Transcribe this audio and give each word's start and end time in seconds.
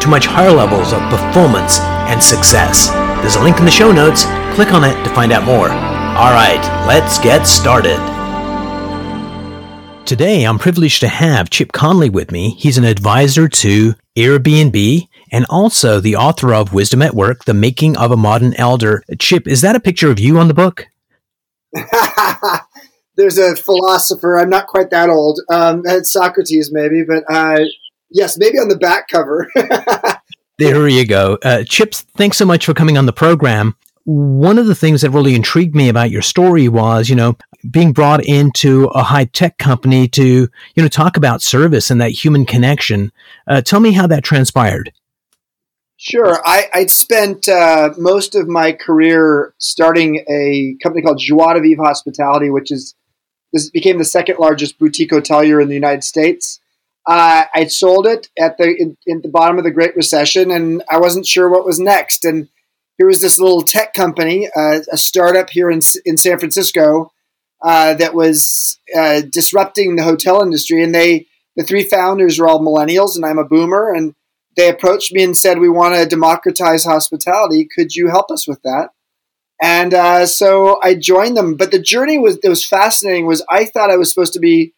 to 0.00 0.08
much 0.08 0.26
higher 0.26 0.50
levels 0.50 0.92
of 0.92 1.00
performance 1.10 1.80
and 2.08 2.22
success. 2.22 2.88
There's 3.20 3.36
a 3.36 3.42
link 3.42 3.58
in 3.58 3.64
the 3.64 3.70
show 3.70 3.92
notes. 3.92 4.24
Click 4.54 4.72
on 4.72 4.84
it 4.84 5.02
to 5.04 5.10
find 5.14 5.32
out 5.32 5.44
more. 5.44 5.68
All 5.68 6.32
right, 6.32 6.60
let's 6.86 7.18
get 7.18 7.44
started. 7.46 7.98
Today, 10.06 10.44
I'm 10.44 10.58
privileged 10.58 11.00
to 11.00 11.08
have 11.08 11.50
Chip 11.50 11.72
Conley 11.72 12.08
with 12.08 12.30
me. 12.30 12.50
He's 12.50 12.78
an 12.78 12.84
advisor 12.84 13.46
to 13.48 13.94
Airbnb 14.16 15.06
and 15.30 15.46
also 15.50 16.00
the 16.00 16.16
author 16.16 16.54
of 16.54 16.72
Wisdom 16.72 17.02
at 17.02 17.14
Work, 17.14 17.44
The 17.44 17.52
Making 17.52 17.96
of 17.96 18.10
a 18.10 18.16
Modern 18.16 18.54
Elder. 18.54 19.04
Chip, 19.18 19.46
is 19.46 19.60
that 19.60 19.76
a 19.76 19.80
picture 19.80 20.10
of 20.10 20.18
you 20.18 20.38
on 20.38 20.48
the 20.48 20.54
book? 20.54 20.86
there's 23.16 23.36
a 23.36 23.54
philosopher. 23.54 24.38
I'm 24.38 24.48
not 24.48 24.66
quite 24.66 24.90
that 24.90 25.10
old. 25.10 25.40
Um, 25.50 25.82
Socrates, 26.02 26.70
maybe, 26.72 27.04
but 27.04 27.24
uh, 27.28 27.64
yes, 28.10 28.38
maybe 28.38 28.58
on 28.58 28.68
the 28.68 28.78
back 28.78 29.08
cover. 29.08 29.50
there 30.58 30.88
you 30.88 31.06
go. 31.06 31.38
Uh, 31.42 31.64
Chips, 31.64 32.02
thanks 32.16 32.36
so 32.36 32.44
much 32.44 32.64
for 32.64 32.74
coming 32.74 32.98
on 32.98 33.06
the 33.06 33.12
program. 33.12 33.76
One 34.04 34.58
of 34.58 34.66
the 34.66 34.74
things 34.74 35.02
that 35.02 35.10
really 35.10 35.34
intrigued 35.34 35.74
me 35.74 35.88
about 35.88 36.10
your 36.10 36.22
story 36.22 36.68
was, 36.68 37.10
you 37.10 37.16
know, 37.16 37.36
being 37.70 37.92
brought 37.92 38.24
into 38.24 38.86
a 38.86 39.02
high 39.02 39.26
tech 39.26 39.58
company 39.58 40.08
to, 40.08 40.22
you 40.24 40.82
know, 40.82 40.88
talk 40.88 41.16
about 41.16 41.42
service 41.42 41.90
and 41.90 42.00
that 42.00 42.10
human 42.10 42.46
connection. 42.46 43.12
Uh, 43.46 43.60
tell 43.60 43.80
me 43.80 43.92
how 43.92 44.06
that 44.06 44.24
transpired. 44.24 44.92
Sure. 45.98 46.40
I, 46.44 46.68
I'd 46.72 46.90
spent 46.90 47.48
uh, 47.48 47.90
most 47.98 48.36
of 48.36 48.48
my 48.48 48.70
career 48.72 49.52
starting 49.58 50.24
a 50.30 50.76
company 50.80 51.02
called 51.02 51.18
Joie 51.18 51.54
de 51.54 51.60
Vivre 51.60 51.84
Hospitality, 51.84 52.50
which 52.50 52.70
is 52.70 52.94
this 53.52 53.68
became 53.68 53.98
the 53.98 54.04
second 54.04 54.38
largest 54.38 54.78
boutique 54.78 55.10
hotelier 55.10 55.60
in 55.60 55.68
the 55.68 55.74
United 55.74 56.04
States. 56.04 56.60
Uh, 57.08 57.46
I 57.54 57.66
sold 57.68 58.06
it 58.06 58.28
at 58.38 58.58
the 58.58 58.68
in, 58.68 58.98
in, 59.06 59.22
the 59.22 59.30
bottom 59.30 59.56
of 59.56 59.64
the 59.64 59.70
Great 59.70 59.96
Recession, 59.96 60.50
and 60.50 60.82
I 60.90 60.98
wasn't 60.98 61.26
sure 61.26 61.48
what 61.48 61.64
was 61.64 61.80
next. 61.80 62.22
And 62.22 62.48
here 62.98 63.06
was 63.06 63.22
this 63.22 63.38
little 63.38 63.62
tech 63.62 63.94
company, 63.94 64.46
uh, 64.54 64.80
a 64.92 64.98
startup 64.98 65.48
here 65.48 65.70
in 65.70 65.80
in 66.04 66.18
San 66.18 66.38
Francisco, 66.38 67.10
uh, 67.62 67.94
that 67.94 68.14
was 68.14 68.78
uh, 68.94 69.22
disrupting 69.32 69.96
the 69.96 70.02
hotel 70.02 70.42
industry. 70.42 70.82
And 70.82 70.94
they, 70.94 71.26
the 71.56 71.64
three 71.64 71.82
founders, 71.82 72.38
were 72.38 72.46
all 72.46 72.60
millennials, 72.60 73.16
and 73.16 73.24
I'm 73.24 73.38
a 73.38 73.44
boomer. 73.44 73.90
And 73.90 74.14
they 74.58 74.68
approached 74.68 75.10
me 75.10 75.24
and 75.24 75.34
said, 75.34 75.60
"We 75.60 75.70
want 75.70 75.94
to 75.94 76.04
democratize 76.04 76.84
hospitality. 76.84 77.66
Could 77.74 77.94
you 77.94 78.08
help 78.08 78.30
us 78.30 78.46
with 78.46 78.60
that?" 78.64 78.90
And 79.62 79.94
uh, 79.94 80.26
so 80.26 80.78
I 80.82 80.94
joined 80.94 81.38
them. 81.38 81.56
But 81.56 81.70
the 81.70 81.80
journey 81.80 82.18
was 82.18 82.38
was 82.44 82.66
fascinating. 82.66 83.24
Was 83.24 83.42
I 83.48 83.64
thought 83.64 83.90
I 83.90 83.96
was 83.96 84.10
supposed 84.10 84.34
to 84.34 84.40
be 84.40 84.74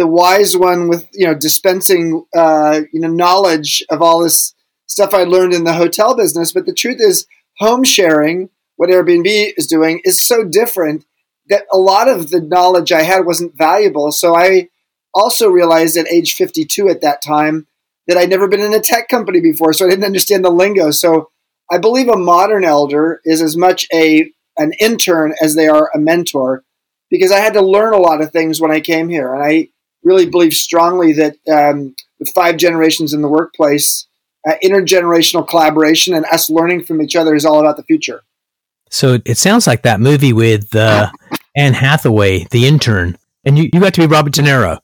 the 0.00 0.06
wise 0.06 0.56
one 0.56 0.88
with 0.88 1.06
you 1.12 1.26
know 1.26 1.34
dispensing 1.34 2.24
uh, 2.34 2.80
you 2.90 3.00
know 3.00 3.08
knowledge 3.08 3.84
of 3.90 4.00
all 4.00 4.24
this 4.24 4.54
stuff 4.86 5.12
I 5.12 5.24
learned 5.24 5.52
in 5.52 5.64
the 5.64 5.74
hotel 5.74 6.16
business. 6.16 6.52
But 6.52 6.64
the 6.64 6.72
truth 6.72 6.96
is, 7.00 7.26
home 7.58 7.84
sharing, 7.84 8.48
what 8.76 8.88
Airbnb 8.88 9.52
is 9.58 9.66
doing, 9.66 10.00
is 10.04 10.24
so 10.24 10.42
different 10.42 11.04
that 11.50 11.66
a 11.70 11.76
lot 11.76 12.08
of 12.08 12.30
the 12.30 12.40
knowledge 12.40 12.92
I 12.92 13.02
had 13.02 13.26
wasn't 13.26 13.58
valuable. 13.58 14.10
So 14.10 14.34
I 14.34 14.70
also 15.12 15.50
realized 15.50 15.98
at 15.98 16.10
age 16.10 16.34
52 16.34 16.88
at 16.88 17.02
that 17.02 17.20
time 17.20 17.66
that 18.08 18.16
I'd 18.16 18.30
never 18.30 18.48
been 18.48 18.60
in 18.60 18.72
a 18.72 18.80
tech 18.80 19.08
company 19.08 19.40
before, 19.40 19.74
so 19.74 19.84
I 19.84 19.90
didn't 19.90 20.06
understand 20.06 20.46
the 20.46 20.50
lingo. 20.50 20.92
So 20.92 21.30
I 21.70 21.76
believe 21.76 22.08
a 22.08 22.16
modern 22.16 22.64
elder 22.64 23.20
is 23.24 23.42
as 23.42 23.54
much 23.54 23.86
a 23.92 24.32
an 24.56 24.72
intern 24.80 25.34
as 25.42 25.54
they 25.54 25.68
are 25.68 25.90
a 25.94 25.98
mentor 25.98 26.64
because 27.10 27.32
I 27.32 27.40
had 27.40 27.52
to 27.52 27.60
learn 27.60 27.92
a 27.92 27.98
lot 27.98 28.22
of 28.22 28.32
things 28.32 28.62
when 28.62 28.70
I 28.70 28.80
came 28.80 29.10
here. 29.10 29.34
And 29.34 29.44
I 29.44 29.68
really 30.02 30.26
believe 30.26 30.54
strongly 30.54 31.12
that 31.14 31.36
um, 31.50 31.94
with 32.18 32.30
five 32.34 32.56
generations 32.56 33.12
in 33.12 33.22
the 33.22 33.28
workplace, 33.28 34.06
uh, 34.48 34.54
intergenerational 34.64 35.46
collaboration 35.46 36.14
and 36.14 36.24
us 36.26 36.48
learning 36.48 36.84
from 36.84 37.02
each 37.02 37.16
other 37.16 37.34
is 37.34 37.44
all 37.44 37.60
about 37.60 37.76
the 37.76 37.82
future. 37.82 38.22
So 38.90 39.18
it 39.24 39.38
sounds 39.38 39.66
like 39.66 39.82
that 39.82 40.00
movie 40.00 40.32
with 40.32 40.74
uh, 40.74 41.10
Anne 41.56 41.74
Hathaway, 41.74 42.46
The 42.50 42.66
Intern, 42.66 43.16
and 43.44 43.56
you, 43.56 43.70
you 43.72 43.80
got 43.80 43.94
to 43.94 44.00
be 44.00 44.06
Robert 44.06 44.32
De 44.32 44.42
Niro. 44.42 44.80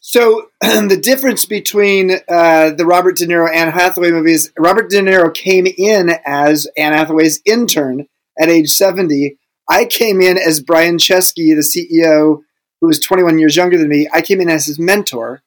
So 0.00 0.48
the 0.60 1.00
difference 1.02 1.46
between 1.46 2.18
uh, 2.28 2.70
the 2.70 2.84
Robert 2.84 3.16
De 3.16 3.26
Niro 3.26 3.50
Anne 3.52 3.72
Hathaway 3.72 4.10
movies, 4.10 4.52
Robert 4.58 4.90
De 4.90 5.00
Niro 5.00 5.32
came 5.32 5.66
in 5.66 6.10
as 6.26 6.66
Anne 6.76 6.92
Hathaway's 6.92 7.40
intern 7.46 8.06
at 8.38 8.50
age 8.50 8.68
70. 8.68 9.38
I 9.70 9.86
came 9.86 10.20
in 10.20 10.36
as 10.36 10.60
Brian 10.60 10.98
Chesky, 10.98 11.54
the 11.54 11.62
CEO, 11.62 12.42
who 12.82 12.88
was 12.88 12.98
21 12.98 13.38
years 13.38 13.56
younger 13.56 13.78
than 13.78 13.88
me. 13.88 14.08
I 14.12 14.20
came 14.20 14.40
in 14.40 14.50
as 14.50 14.66
his 14.66 14.78
mentor, 14.78 15.42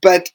but 0.00 0.30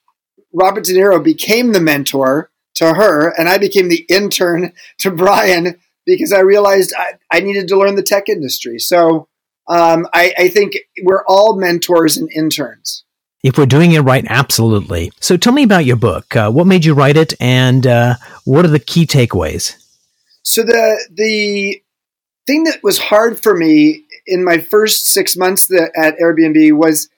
Robert 0.53 0.83
De 0.83 0.93
Niro 0.93 1.23
became 1.23 1.71
the 1.71 1.79
mentor 1.79 2.51
to 2.75 2.93
her, 2.93 3.29
and 3.29 3.47
I 3.47 3.57
became 3.57 3.87
the 3.87 4.05
intern 4.09 4.73
to 4.99 5.09
Brian 5.09 5.79
because 6.05 6.31
I 6.31 6.41
realized 6.41 6.93
I, 6.95 7.13
I 7.31 7.39
needed 7.39 7.67
to 7.69 7.77
learn 7.77 7.95
the 7.95 8.03
tech 8.03 8.29
industry. 8.29 8.77
So 8.77 9.27
um, 9.67 10.07
I, 10.13 10.33
I 10.37 10.49
think 10.49 10.77
we're 11.01 11.23
all 11.25 11.55
mentors 11.55 12.17
and 12.17 12.29
interns. 12.31 13.03
If 13.41 13.57
we're 13.57 13.65
doing 13.65 13.93
it 13.93 14.01
right, 14.01 14.25
absolutely. 14.27 15.11
So 15.21 15.37
tell 15.37 15.53
me 15.53 15.63
about 15.63 15.85
your 15.85 15.95
book. 15.95 16.35
Uh, 16.35 16.51
what 16.51 16.67
made 16.67 16.83
you 16.83 16.93
write 16.93 17.15
it, 17.15 17.33
and 17.39 17.87
uh, 17.87 18.15
what 18.43 18.65
are 18.65 18.69
the 18.69 18.79
key 18.79 19.05
takeaways? 19.07 19.75
So 20.43 20.63
the 20.63 21.07
the 21.13 21.81
thing 22.47 22.65
that 22.65 22.83
was 22.83 22.97
hard 22.97 23.41
for 23.41 23.55
me 23.55 24.04
in 24.25 24.43
my 24.43 24.57
first 24.57 25.07
six 25.07 25.35
months 25.37 25.71
at 25.71 26.17
Airbnb 26.19 26.73
was 26.73 27.09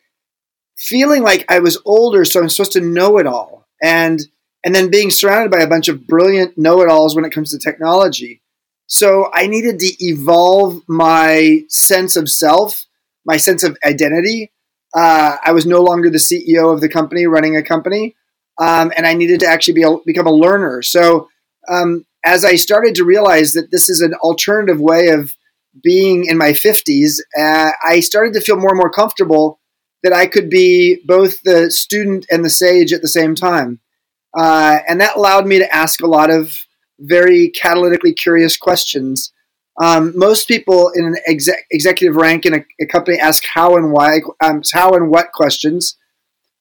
feeling 0.77 1.23
like 1.23 1.45
I 1.49 1.59
was 1.59 1.81
older, 1.85 2.25
so 2.25 2.41
I'm 2.41 2.49
supposed 2.49 2.73
to 2.73 2.81
know 2.81 3.17
it 3.17 3.27
all, 3.27 3.67
and 3.81 4.19
and 4.63 4.73
then 4.75 4.89
being 4.89 5.11
surrounded 5.11 5.51
by 5.51 5.61
a 5.61 5.67
bunch 5.67 5.87
of 5.87 6.07
brilliant 6.07 6.57
know-it-alls 6.57 7.15
when 7.15 7.25
it 7.25 7.31
comes 7.31 7.51
to 7.51 7.59
technology. 7.59 8.41
So 8.87 9.29
I 9.33 9.47
needed 9.47 9.79
to 9.79 9.93
evolve 9.99 10.81
my 10.87 11.61
sense 11.69 12.15
of 12.15 12.29
self, 12.29 12.85
my 13.25 13.37
sense 13.37 13.63
of 13.63 13.77
identity, 13.85 14.51
uh, 14.93 15.37
I 15.43 15.51
was 15.51 15.65
no 15.65 15.81
longer 15.81 16.09
the 16.09 16.17
CEO 16.17 16.73
of 16.73 16.81
the 16.81 16.89
company 16.89 17.27
running 17.27 17.55
a 17.55 17.63
company, 17.63 18.15
um, 18.59 18.91
and 18.95 19.05
I 19.05 19.13
needed 19.13 19.39
to 19.41 19.47
actually 19.47 19.75
be 19.75 19.83
a, 19.83 19.97
become 20.05 20.27
a 20.27 20.31
learner. 20.31 20.81
So 20.81 21.29
um, 21.69 22.05
as 22.25 22.45
I 22.45 22.55
started 22.55 22.95
to 22.95 23.03
realize 23.03 23.53
that 23.53 23.69
this 23.71 23.89
is 23.89 24.01
an 24.01 24.13
alternative 24.15 24.79
way 24.79 25.09
of 25.09 25.35
being 25.83 26.25
in 26.25 26.37
my 26.37 26.51
50s, 26.51 27.19
uh, 27.37 27.71
I 27.83 27.99
started 27.99 28.33
to 28.33 28.41
feel 28.41 28.57
more 28.57 28.71
and 28.71 28.77
more 28.77 28.91
comfortable 28.91 29.59
that 30.03 30.13
I 30.13 30.27
could 30.27 30.49
be 30.49 31.01
both 31.05 31.41
the 31.43 31.71
student 31.71 32.25
and 32.29 32.43
the 32.43 32.49
sage 32.49 32.93
at 32.93 33.01
the 33.01 33.07
same 33.07 33.35
time. 33.35 33.79
Uh, 34.37 34.79
and 34.87 35.01
that 35.01 35.15
allowed 35.15 35.47
me 35.47 35.59
to 35.59 35.75
ask 35.75 36.01
a 36.01 36.07
lot 36.07 36.29
of 36.29 36.65
very 36.99 37.51
catalytically 37.51 38.15
curious 38.15 38.57
questions 38.57 39.31
um, 39.81 40.17
most 40.17 40.47
people 40.47 40.91
in 40.95 41.05
an 41.05 41.17
exec- 41.27 41.65
executive 41.69 42.15
rank 42.15 42.45
in 42.45 42.55
a, 42.55 42.65
a, 42.81 42.87
company 42.87 43.19
ask 43.19 43.43
how 43.45 43.75
and 43.75 43.91
why, 43.91 44.21
um, 44.43 44.61
how 44.73 44.93
and 44.93 45.09
what 45.11 45.31
questions, 45.33 45.95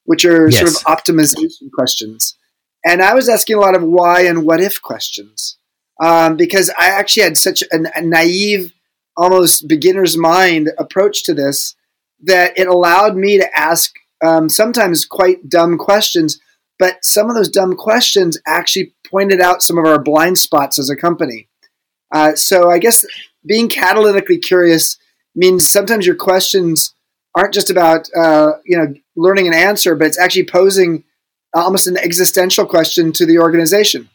which 0.05 0.23
are 0.23 0.49
yes. 0.49 0.59
sort 0.59 0.69
of 0.69 0.75
optimization 0.83 1.71
questions. 1.73 2.37
And 2.85 3.01
I 3.01 3.15
was 3.15 3.27
asking 3.27 3.57
a 3.57 3.59
lot 3.59 3.75
of 3.75 3.81
why 3.81 4.21
and 4.21 4.45
what 4.45 4.61
if 4.61 4.81
questions 4.81 5.57
um, 5.99 6.37
because 6.37 6.69
I 6.77 6.89
actually 6.89 7.23
had 7.23 7.37
such 7.37 7.63
a, 7.63 7.79
a 7.95 8.01
naive, 8.01 8.71
almost 9.17 9.67
beginner's 9.67 10.15
mind 10.15 10.71
approach 10.77 11.23
to 11.23 11.33
this 11.33 11.75
that 12.23 12.57
it 12.57 12.67
allowed 12.67 13.15
me 13.15 13.37
to 13.37 13.57
ask 13.57 13.93
um, 14.23 14.49
sometimes 14.49 15.05
quite 15.05 15.49
dumb 15.49 15.77
questions. 15.77 16.39
But 16.79 17.03
some 17.03 17.29
of 17.29 17.35
those 17.35 17.49
dumb 17.49 17.75
questions 17.75 18.39
actually 18.45 18.93
pointed 19.05 19.41
out 19.41 19.63
some 19.63 19.77
of 19.77 19.85
our 19.85 20.01
blind 20.01 20.37
spots 20.37 20.77
as 20.77 20.89
a 20.89 20.95
company. 20.95 21.49
Uh, 22.13 22.35
so 22.35 22.69
I 22.69 22.77
guess 22.77 23.03
being 23.45 23.67
catalytically 23.67 24.41
curious 24.41 24.97
means 25.35 25.67
sometimes 25.67 26.05
your 26.05 26.15
questions 26.15 26.93
aren't 27.35 27.53
just 27.53 27.69
about 27.69 28.09
uh, 28.15 28.53
you 28.65 28.77
know 28.77 28.93
learning 29.15 29.47
an 29.47 29.53
answer, 29.53 29.95
but 29.95 30.07
it's 30.07 30.19
actually 30.19 30.45
posing 30.45 31.03
almost 31.53 31.87
an 31.87 31.97
existential 31.97 32.65
question 32.65 33.11
to 33.13 33.25
the 33.25 33.39
organization. 33.39 34.09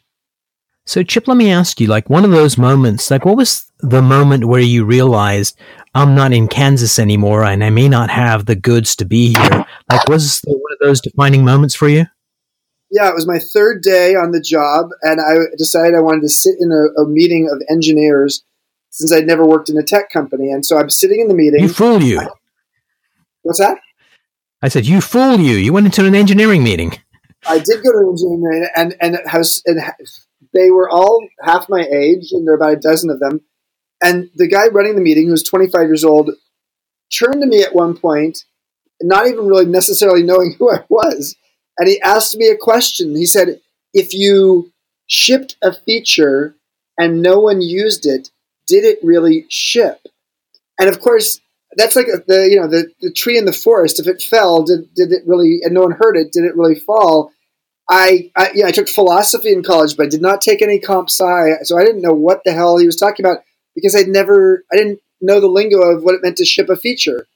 So, 0.85 1.01
Chip, 1.03 1.27
let 1.27 1.37
me 1.37 1.49
ask 1.49 1.79
you, 1.79 1.87
like 1.87 2.09
one 2.09 2.25
of 2.25 2.31
those 2.31 2.57
moments, 2.57 3.09
like 3.09 3.25
what 3.25 3.37
was 3.37 3.71
the 3.83 4.01
moment 4.01 4.45
where 4.45 4.61
you 4.61 4.85
realized 4.85 5.57
I'm 5.93 6.15
not 6.15 6.33
in 6.33 6.47
Kansas 6.47 6.97
anymore 6.97 7.43
and 7.43 7.63
I 7.63 7.69
may 7.69 7.87
not 7.87 8.09
have 8.09 8.45
the 8.45 8.55
goods 8.55 8.95
to 8.97 9.05
be 9.05 9.33
here? 9.33 9.65
Like, 9.91 10.07
was 10.07 10.41
one 10.45 10.57
of 10.71 10.79
those 10.79 11.01
defining 11.01 11.45
moments 11.45 11.75
for 11.75 11.87
you? 11.87 12.07
yeah, 12.93 13.09
it 13.09 13.15
was 13.15 13.25
my 13.25 13.39
third 13.39 13.81
day 13.81 14.13
on 14.13 14.31
the 14.31 14.39
job, 14.39 14.91
and 15.01 15.19
I 15.19 15.49
decided 15.57 15.95
I 15.95 16.01
wanted 16.01 16.21
to 16.21 16.29
sit 16.29 16.57
in 16.59 16.71
a, 16.71 17.01
a 17.01 17.07
meeting 17.07 17.49
of 17.51 17.59
engineers 17.67 18.43
since 18.91 19.11
I'd 19.11 19.25
never 19.25 19.43
worked 19.43 19.67
in 19.67 19.77
a 19.77 19.83
tech 19.83 20.11
company. 20.11 20.51
And 20.51 20.63
so 20.63 20.77
I'm 20.77 20.91
sitting 20.91 21.19
in 21.19 21.27
the 21.27 21.33
meeting. 21.33 21.61
You 21.61 21.69
fool 21.69 22.03
you. 22.03 22.21
What's 23.41 23.57
that? 23.57 23.79
I 24.61 24.67
said, 24.67 24.85
you 24.85 25.01
fool 25.01 25.39
you. 25.39 25.55
You 25.55 25.73
went 25.73 25.87
into 25.87 26.05
an 26.05 26.13
engineering 26.13 26.63
meeting. 26.63 26.93
I 27.47 27.57
did 27.57 27.83
go 27.83 27.91
to 27.91 27.97
an 27.97 28.09
engineering 28.11 28.41
meeting, 28.43 28.69
and 28.75 28.95
and 29.01 29.17
house 29.27 29.63
and 29.65 29.81
they 30.53 30.69
were 30.69 30.87
all 30.87 31.27
half 31.41 31.67
my 31.69 31.81
age, 31.81 32.31
and 32.31 32.47
there 32.47 32.55
were 32.55 32.63
about 32.63 32.73
a 32.73 32.79
dozen 32.79 33.09
of 33.09 33.19
them. 33.19 33.41
And 34.03 34.29
the 34.35 34.47
guy 34.47 34.67
running 34.67 34.95
the 34.95 35.01
meeting, 35.01 35.25
who 35.25 35.31
was 35.31 35.43
25 35.43 35.87
years 35.87 36.03
old, 36.03 36.31
turned 37.09 37.41
to 37.41 37.47
me 37.47 37.63
at 37.63 37.73
one 37.73 37.95
point, 37.95 38.43
not 39.01 39.27
even 39.27 39.47
really 39.47 39.65
necessarily 39.65 40.23
knowing 40.23 40.55
who 40.59 40.69
I 40.69 40.83
was, 40.89 41.35
and 41.77 41.87
he 41.87 42.01
asked 42.01 42.35
me 42.35 42.49
a 42.49 42.57
question. 42.57 43.15
He 43.15 43.25
said, 43.25 43.61
"If 43.93 44.13
you 44.13 44.71
shipped 45.07 45.55
a 45.63 45.73
feature 45.73 46.55
and 46.97 47.21
no 47.21 47.39
one 47.39 47.61
used 47.61 48.05
it, 48.05 48.29
did 48.67 48.83
it 48.83 48.99
really 49.01 49.45
ship?" 49.49 50.05
And 50.79 50.89
of 50.89 50.99
course, 50.99 51.39
that's 51.77 51.95
like 51.95 52.07
the 52.27 52.49
you 52.51 52.59
know 52.59 52.67
the, 52.67 52.91
the 53.01 53.11
tree 53.11 53.37
in 53.37 53.45
the 53.45 53.53
forest. 53.53 53.99
If 53.99 54.07
it 54.07 54.21
fell, 54.21 54.63
did, 54.63 54.93
did 54.93 55.11
it 55.13 55.23
really? 55.25 55.61
And 55.63 55.73
no 55.73 55.81
one 55.81 55.93
heard 55.93 56.17
it. 56.17 56.33
Did 56.33 56.43
it 56.43 56.57
really 56.57 56.75
fall? 56.75 57.31
I, 57.89 58.31
I 58.35 58.51
yeah, 58.53 58.67
I 58.67 58.71
took 58.71 58.89
philosophy 58.89 59.51
in 59.51 59.63
college, 59.63 59.95
but 59.95 60.07
I 60.07 60.09
did 60.09 60.21
not 60.21 60.41
take 60.41 60.61
any 60.61 60.79
comp 60.79 61.09
sci, 61.09 61.63
so 61.63 61.77
I 61.77 61.85
didn't 61.85 62.01
know 62.01 62.13
what 62.13 62.41
the 62.43 62.53
hell 62.53 62.77
he 62.77 62.85
was 62.85 62.95
talking 62.95 63.25
about 63.25 63.43
because 63.75 63.95
I'd 63.95 64.07
never, 64.07 64.63
I 64.71 64.77
didn't 64.77 64.99
know 65.21 65.39
the 65.39 65.47
lingo 65.47 65.81
of 65.81 66.03
what 66.03 66.15
it 66.15 66.21
meant 66.23 66.37
to 66.37 66.45
ship 66.45 66.69
a 66.69 66.75
feature, 66.75 67.27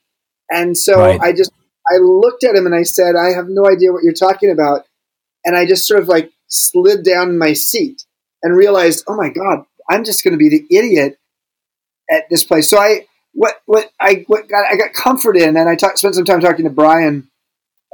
and 0.50 0.78
so 0.78 1.00
right. 1.00 1.20
I 1.20 1.34
just, 1.34 1.52
I 1.90 1.98
looked 1.98 2.44
at 2.44 2.56
him 2.56 2.66
and 2.66 2.76
I 2.76 2.84
said, 2.84 3.16
I 3.16 3.30
have 3.36 3.48
no 3.48 3.68
idea 3.68 3.92
what 3.92 4.04
you're 4.04 4.14
talking 4.14 4.52
about, 4.52 4.86
and 5.46 5.56
I 5.56 5.66
just 5.66 5.88
sort 5.88 6.02
of 6.02 6.08
like 6.08 6.32
slid 6.48 7.04
down 7.04 7.38
my 7.38 7.54
seat 7.54 8.06
and 8.44 8.56
realized, 8.56 9.04
oh 9.08 9.16
my 9.16 9.30
god, 9.30 9.66
I'm 9.90 10.04
just 10.04 10.24
going 10.24 10.34
to 10.34 10.38
be 10.38 10.50
the 10.50 10.66
idiot 10.76 11.20
at 12.10 12.30
this 12.30 12.44
place. 12.44 12.70
So 12.70 12.80
I, 12.80 13.08
what, 13.34 13.62
what 13.66 13.92
I, 14.00 14.24
what 14.28 14.48
got, 14.48 14.66
I 14.72 14.76
got 14.76 14.94
comfort 14.94 15.38
in, 15.38 15.58
and 15.58 15.70
I 15.70 15.76
talk, 15.76 15.98
spent 15.98 16.16
some 16.16 16.26
time 16.26 16.42
talking 16.42 16.66
to 16.66 16.72
Brian 16.72 17.30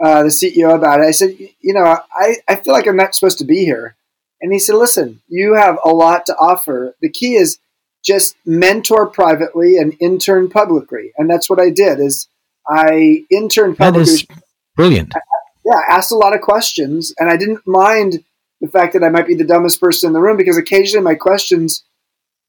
uh, 0.04 0.24
the 0.24 0.30
CEO 0.30 0.75
about 0.75 1.00
it. 1.00 1.06
I 1.06 1.12
said, 1.12 1.36
you 1.38 1.74
know, 1.74 1.84
I, 1.84 2.38
I 2.48 2.56
feel 2.56 2.74
like 2.74 2.88
I'm 2.88 2.98
not 2.98 3.16
supposed 3.16 3.38
to 3.39 3.46
be 3.46 3.63
here. 3.63 3.96
And 4.42 4.51
he 4.51 4.60
said, 4.60 4.75
listen, 4.75 5.22
you 5.28 5.54
have 5.54 5.78
a 5.86 5.89
lot 5.89 6.25
to 6.25 6.36
offer. 6.36 6.96
The 7.01 7.10
key 7.10 7.36
is 7.36 7.60
just 8.03 8.35
mentor 8.45 9.07
privately 9.07 9.77
and 9.77 9.95
intern 10.00 10.50
publicly. 10.50 11.11
And 11.17 11.29
that's 11.29 11.50
what 11.50 11.59
I 11.59 11.69
did 11.69 12.00
is 12.00 12.27
I 12.67 13.25
interned 13.29 13.77
publicly. 13.77 14.05
That 14.05 14.11
is 14.11 14.27
brilliant. 14.75 15.13
I, 15.15 15.19
yeah, 15.65 15.81
asked 15.89 16.11
a 16.11 16.17
lot 16.17 16.35
of 16.35 16.41
questions 16.41 17.13
and 17.17 17.29
I 17.29 17.38
didn't 17.38 17.65
mind 17.65 18.23
the 18.61 18.67
fact 18.67 18.94
that 18.94 19.03
I 19.03 19.09
might 19.09 19.27
be 19.27 19.35
the 19.35 19.44
dumbest 19.44 19.79
person 19.79 20.07
in 20.07 20.13
the 20.13 20.21
room 20.21 20.38
because 20.38 20.57
occasionally 20.57 21.03
my 21.03 21.15
questions 21.15 21.83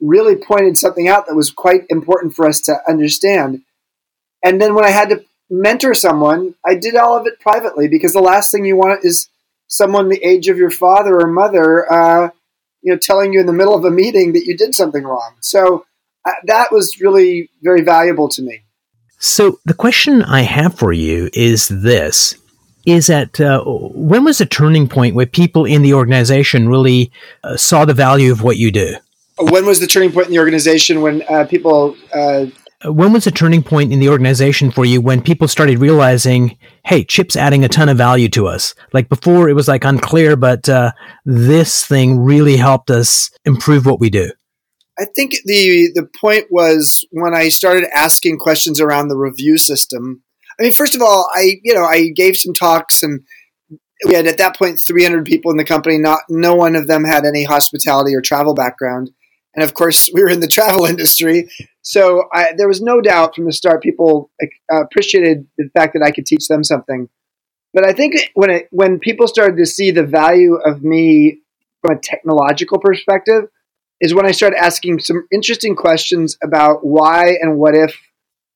really 0.01 0.37
pointed 0.37 0.77
something 0.77 1.09
out 1.09 1.27
that 1.27 1.35
was 1.35 1.51
quite 1.51 1.83
important 1.89 2.35
for 2.35 2.47
us 2.47 2.61
to 2.63 2.77
understand. 2.89 3.63
And 4.45 4.61
then 4.61 4.75
when 4.75 4.85
I 4.85 4.91
had 4.91 5.09
to 5.11 5.25
mentor 5.51 5.95
someone, 5.95 6.55
I 6.67 6.75
did 6.75 6.97
all 6.97 7.17
of 7.17 7.27
it 7.27 7.41
privately 7.41 7.89
because 7.89 8.13
the 8.13 8.21
last 8.21 8.51
thing 8.51 8.65
you 8.65 8.77
want 8.77 9.05
is 9.05 9.29
someone 9.67 10.09
the 10.09 10.23
age 10.23 10.49
of 10.49 10.57
your 10.59 10.71
father 10.71 11.21
or 11.21 11.27
mother, 11.27 11.91
uh, 11.93 12.29
you 12.85 12.93
know, 12.93 12.99
telling 12.99 13.33
you 13.33 13.41
in 13.41 13.47
the 13.47 13.53
middle 13.53 13.75
of 13.75 13.85
a 13.85 13.91
meeting 13.91 14.35
that 14.35 14.45
you 14.45 14.57
did 14.57 14.75
something 14.75 15.03
wrong. 15.03 15.35
So 15.41 15.87
uh, 16.25 16.31
that 16.47 16.71
was 16.71 17.01
really 17.01 17.51
very 17.63 17.83
valuable 17.83 18.29
to 18.29 18.43
me. 18.43 18.61
So 19.19 19.59
the 19.65 19.75
question 19.75 20.23
I 20.23 20.43
have 20.43 20.79
for 20.79 20.93
you 20.93 21.31
is 21.33 21.69
this: 21.69 22.37
Is 22.85 23.07
that 23.07 23.41
uh, 23.41 23.65
when 23.65 24.25
was 24.25 24.39
the 24.39 24.47
turning 24.47 24.87
point 24.87 25.15
where 25.15 25.27
people 25.27 25.65
in 25.65 25.83
the 25.83 25.95
organization 25.95 26.69
really 26.69 27.11
uh, 27.43 27.57
saw 27.57 27.87
the 27.87 27.95
value 27.95 28.31
of 28.31 28.43
what 28.43 28.59
you 28.59 28.71
do? 28.71 28.97
When 29.39 29.67
was 29.67 29.81
the 29.81 29.87
turning 29.87 30.13
point 30.13 30.27
in 30.27 30.33
the 30.33 30.39
organization 30.39 31.01
when 31.01 31.23
uh, 31.29 31.47
people 31.47 31.97
uh, 32.13 32.47
when 32.85 33.13
was 33.13 33.25
the 33.25 33.31
turning 33.31 33.63
point 33.63 33.93
in 33.93 34.01
the 34.01 34.11
organization 34.11 34.71
for 34.71 34.85
you 34.85 35.01
when 35.01 35.23
people 35.23 35.49
started 35.49 35.79
realizing, 35.79 36.59
hey, 36.85 37.05
Chip's 37.05 37.37
adding 37.37 37.65
a 37.65 37.69
ton 37.69 37.89
of 37.89 37.97
value 37.97 38.29
to 38.31 38.47
us? 38.47 38.75
Like 38.93 39.09
before, 39.09 39.49
it 39.49 39.55
was 39.55 39.69
like 39.69 39.85
unclear, 39.85 40.37
but 40.37 40.69
uh, 40.69 40.93
this 41.25 41.85
thing 41.87 42.21
really 42.21 42.57
helped 42.57 42.91
us 42.91 43.31
improve 43.45 43.87
what 43.87 44.01
we 44.01 44.11
do. 44.11 44.31
I 44.99 45.07
think 45.17 45.33
the 45.45 45.91
the 45.95 46.09
point 46.21 46.47
was 46.51 47.05
when 47.11 47.35
I 47.35 47.49
started 47.49 47.85
asking 47.95 48.39
questions 48.39 48.81
around 48.81 49.09
the 49.09 49.17
review 49.17 49.59
system. 49.59 50.23
I 50.59 50.63
mean, 50.63 50.73
first 50.73 50.95
of 50.95 51.03
all, 51.03 51.29
I 51.35 51.55
you 51.65 51.75
know 51.75 51.85
I 51.85 52.11
gave 52.15 52.37
some 52.37 52.55
talks 52.55 53.03
and 53.03 53.21
we 54.07 54.15
had 54.15 54.27
at 54.27 54.39
that 54.39 54.57
point 54.57 54.81
300 54.85 55.25
people 55.25 55.51
in 55.51 55.57
the 55.57 55.65
company. 55.65 55.99
Not 55.99 56.21
no 56.29 56.55
one 56.55 56.77
of 56.77 56.87
them 56.87 57.05
had 57.05 57.25
any 57.25 57.43
hospitality 57.43 58.15
or 58.15 58.21
travel 58.21 58.55
background. 58.55 59.11
And 59.55 59.65
of 59.65 59.75
course, 59.75 60.11
we 60.15 60.23
were 60.23 60.29
in 60.29 60.41
the 60.41 60.49
travel 60.49 60.85
industry. 60.85 61.51
So 61.83 62.25
I, 62.33 62.53
there 62.57 62.69
was 62.69 62.81
no 62.81 63.01
doubt 63.01 63.35
from 63.35 63.45
the 63.45 63.53
start, 63.53 63.83
people 63.83 64.31
uh, 64.43 64.83
appreciated 64.83 65.47
the 65.59 65.69
fact 65.75 65.95
that 65.95 66.03
I 66.03 66.11
could 66.11 66.27
teach 66.27 66.49
them 66.49 66.65
something. 66.65 67.09
But 67.73 67.85
I 67.87 67.93
think 67.93 68.31
when 68.35 68.51
it, 68.51 68.69
when 68.71 69.01
people 69.01 69.27
started 69.27 69.57
to 69.57 69.67
see 69.67 69.91
the 69.91 70.05
value 70.05 70.55
of 70.55 70.83
me 70.83 71.41
from 71.83 71.97
a 71.97 72.01
technological 72.01 72.79
perspective, 72.79 73.49
is 74.01 74.15
when 74.15 74.27
I 74.27 74.33
started 74.33 74.59
asking 74.59 75.01
some 75.01 75.27
interesting 75.33 75.75
questions 75.75 76.37
about 76.43 76.85
why 76.85 77.37
and 77.41 77.57
what 77.57 77.75
if 77.75 77.99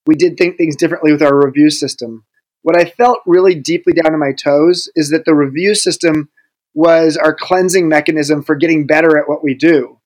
we 0.07 0.15
did 0.15 0.37
think 0.37 0.57
things 0.57 0.77
differently 0.77 1.13
with 1.13 1.23
our 1.23 1.35
review 1.35 1.71
system. 1.71 2.25
What 2.63 2.81
I 2.81 2.87
felt 2.87 3.21
really 3.27 3.55
deeply 3.55 3.93
down 3.93 4.13
to 4.13 4.19
my 4.19 4.33
toes 4.33 4.91
is 4.95 5.11
that 5.11 5.25
the 5.25 5.35
review 5.35 5.75
system 5.75 6.29
was 6.75 7.17
our 7.17 7.35
cleansing 7.35 7.89
mechanism 7.89 8.43
for 8.43 8.57
getting 8.57 8.87
better 8.87 9.19
at 9.19 9.29
what 9.29 9.45
we 9.45 9.55
do. 9.55 9.98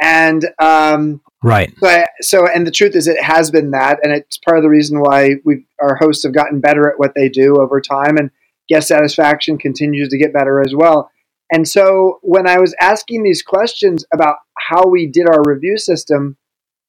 And 0.00 0.44
um, 0.58 1.20
right. 1.42 1.72
So, 1.78 2.04
so, 2.20 2.46
and 2.46 2.66
the 2.66 2.70
truth 2.70 2.94
is, 2.94 3.08
it 3.08 3.22
has 3.22 3.50
been 3.50 3.70
that, 3.70 3.98
and 4.02 4.12
it's 4.12 4.36
part 4.38 4.58
of 4.58 4.62
the 4.62 4.68
reason 4.68 5.00
why 5.00 5.36
we 5.44 5.64
our 5.80 5.96
hosts 5.96 6.24
have 6.24 6.34
gotten 6.34 6.60
better 6.60 6.88
at 6.88 6.98
what 6.98 7.14
they 7.14 7.28
do 7.28 7.56
over 7.56 7.80
time, 7.80 8.16
and 8.16 8.30
guest 8.68 8.88
satisfaction 8.88 9.58
continues 9.58 10.08
to 10.10 10.18
get 10.18 10.32
better 10.32 10.60
as 10.60 10.74
well. 10.74 11.10
And 11.50 11.66
so, 11.66 12.18
when 12.22 12.46
I 12.46 12.58
was 12.58 12.74
asking 12.80 13.22
these 13.22 13.42
questions 13.42 14.04
about 14.12 14.36
how 14.58 14.86
we 14.86 15.06
did 15.06 15.28
our 15.28 15.42
review 15.44 15.78
system, 15.78 16.36